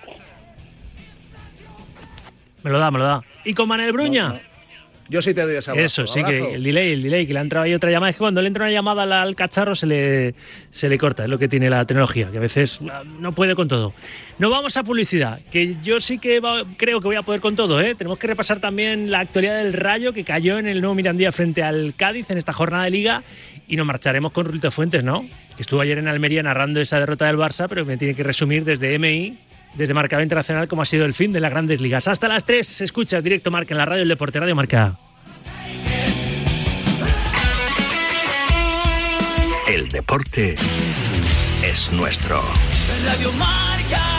Me 2.63 2.71
lo 2.71 2.79
da, 2.79 2.91
me 2.91 2.99
lo 2.99 3.05
da. 3.05 3.23
Y 3.45 3.55
con 3.55 3.69
Manel 3.69 3.93
Bruña. 3.93 4.41
Yo 5.09 5.21
sí 5.21 5.35
te 5.35 5.43
doy 5.43 5.51
abrazo. 5.51 5.75
Eso, 5.75 6.07
sí, 6.07 6.25
que 6.25 6.55
el 6.55 6.63
delay, 6.63 6.93
el 6.93 7.03
delay, 7.03 7.27
que 7.27 7.35
le 7.35 7.39
ha 7.39 7.43
entrado 7.43 7.65
ahí 7.65 7.75
otra 7.75 7.91
llamada. 7.91 8.11
Es 8.11 8.17
que 8.17 8.21
cuando 8.21 8.41
le 8.41 8.49
entra 8.49 8.65
una 8.65 8.73
llamada 8.73 9.23
al, 9.23 9.37
cacharro 9.37 9.75
se 9.75 9.87
le, 9.87 10.35
se 10.71 10.89
le 10.89 10.97
corta, 10.99 11.25
es 11.25 11.31
lo 11.31 11.39
que 11.39 11.47
tiene 11.47 11.69
la 11.69 11.85
tecnología, 11.85 12.31
que 12.31 12.39
a 12.39 12.41
veces 12.41 12.79
ah, 12.91 13.03
no 13.21 13.33
puede 13.33 13.55
con 13.55 13.69
todo. 13.69 13.93
No 14.39 14.49
vamos 14.51 14.77
a 14.77 14.83
publicidad, 14.83 15.41
que 15.53 15.77
yo 15.83 16.01
sí 16.01 16.19
que 16.19 16.41
va- 16.41 16.65
creo 16.77 17.01
que 17.01 17.09
voy 17.09 17.17
a 17.17 17.23
poder 17.23 17.41
con 17.41 17.55
todo. 17.55 17.81
¿eh? 17.81 17.95
Tenemos 17.95 18.19
que 18.19 18.27
repasar 18.27 18.61
también 18.61 19.11
la 19.11 19.21
actualidad 19.21 19.59
del 19.63 19.75
Rayo, 19.75 20.13
que 20.15 20.25
cayó 20.25 20.59
en 20.59 20.67
el 20.67 20.81
nuevo 20.81 20.95
Mirandía 20.95 21.31
frente 21.33 21.63
al 21.63 21.95
Cádiz 21.97 22.31
en 22.31 22.39
esta 22.39 22.53
jornada 22.53 22.85
de 22.85 22.91
Liga. 22.91 23.23
Y 23.69 23.77
nos 23.77 23.87
marcharemos 23.87 24.33
con 24.33 24.47
Rulito 24.47 24.71
Fuentes, 24.71 25.05
¿no? 25.05 25.27
Que 25.57 25.63
estuvo 25.63 25.81
ayer 25.81 25.99
en 25.99 26.09
Almería 26.09 26.43
narrando 26.43 26.81
esa 26.81 26.99
derrota 26.99 27.27
del 27.27 27.37
Barça, 27.37 27.67
pero 27.69 27.85
me 27.85 27.97
tiene 27.97 28.15
que 28.15 28.23
resumir 28.23 28.65
desde 28.65 28.99
MI, 28.99 29.39
desde 29.75 29.95
Marcado 29.95 30.23
Internacional, 30.23 30.69
cómo 30.69 30.83
ha 30.83 30.85
sido 30.85 31.05
el 31.05 31.15
fin 31.15 31.33
de 31.33 31.41
las 31.41 31.51
grandes 31.51 31.81
ligas. 31.81 32.09
Hasta 32.09 32.29
las 32.29 32.45
3, 32.45 32.67
se 32.67 32.85
escucha 32.85 33.21
directo 33.21 33.51
Marca 33.51 33.75
en 33.75 33.79
la 33.79 33.85
radio, 33.85 34.03
el 34.03 34.09
Deporte 34.09 34.41
Radio 34.41 34.55
Marca. 34.55 34.99
El 39.67 39.89
deporte 39.89 40.57
es 41.63 41.91
nuestro. 41.91 42.41
Radio 43.07 43.33
Marca. 43.33 44.14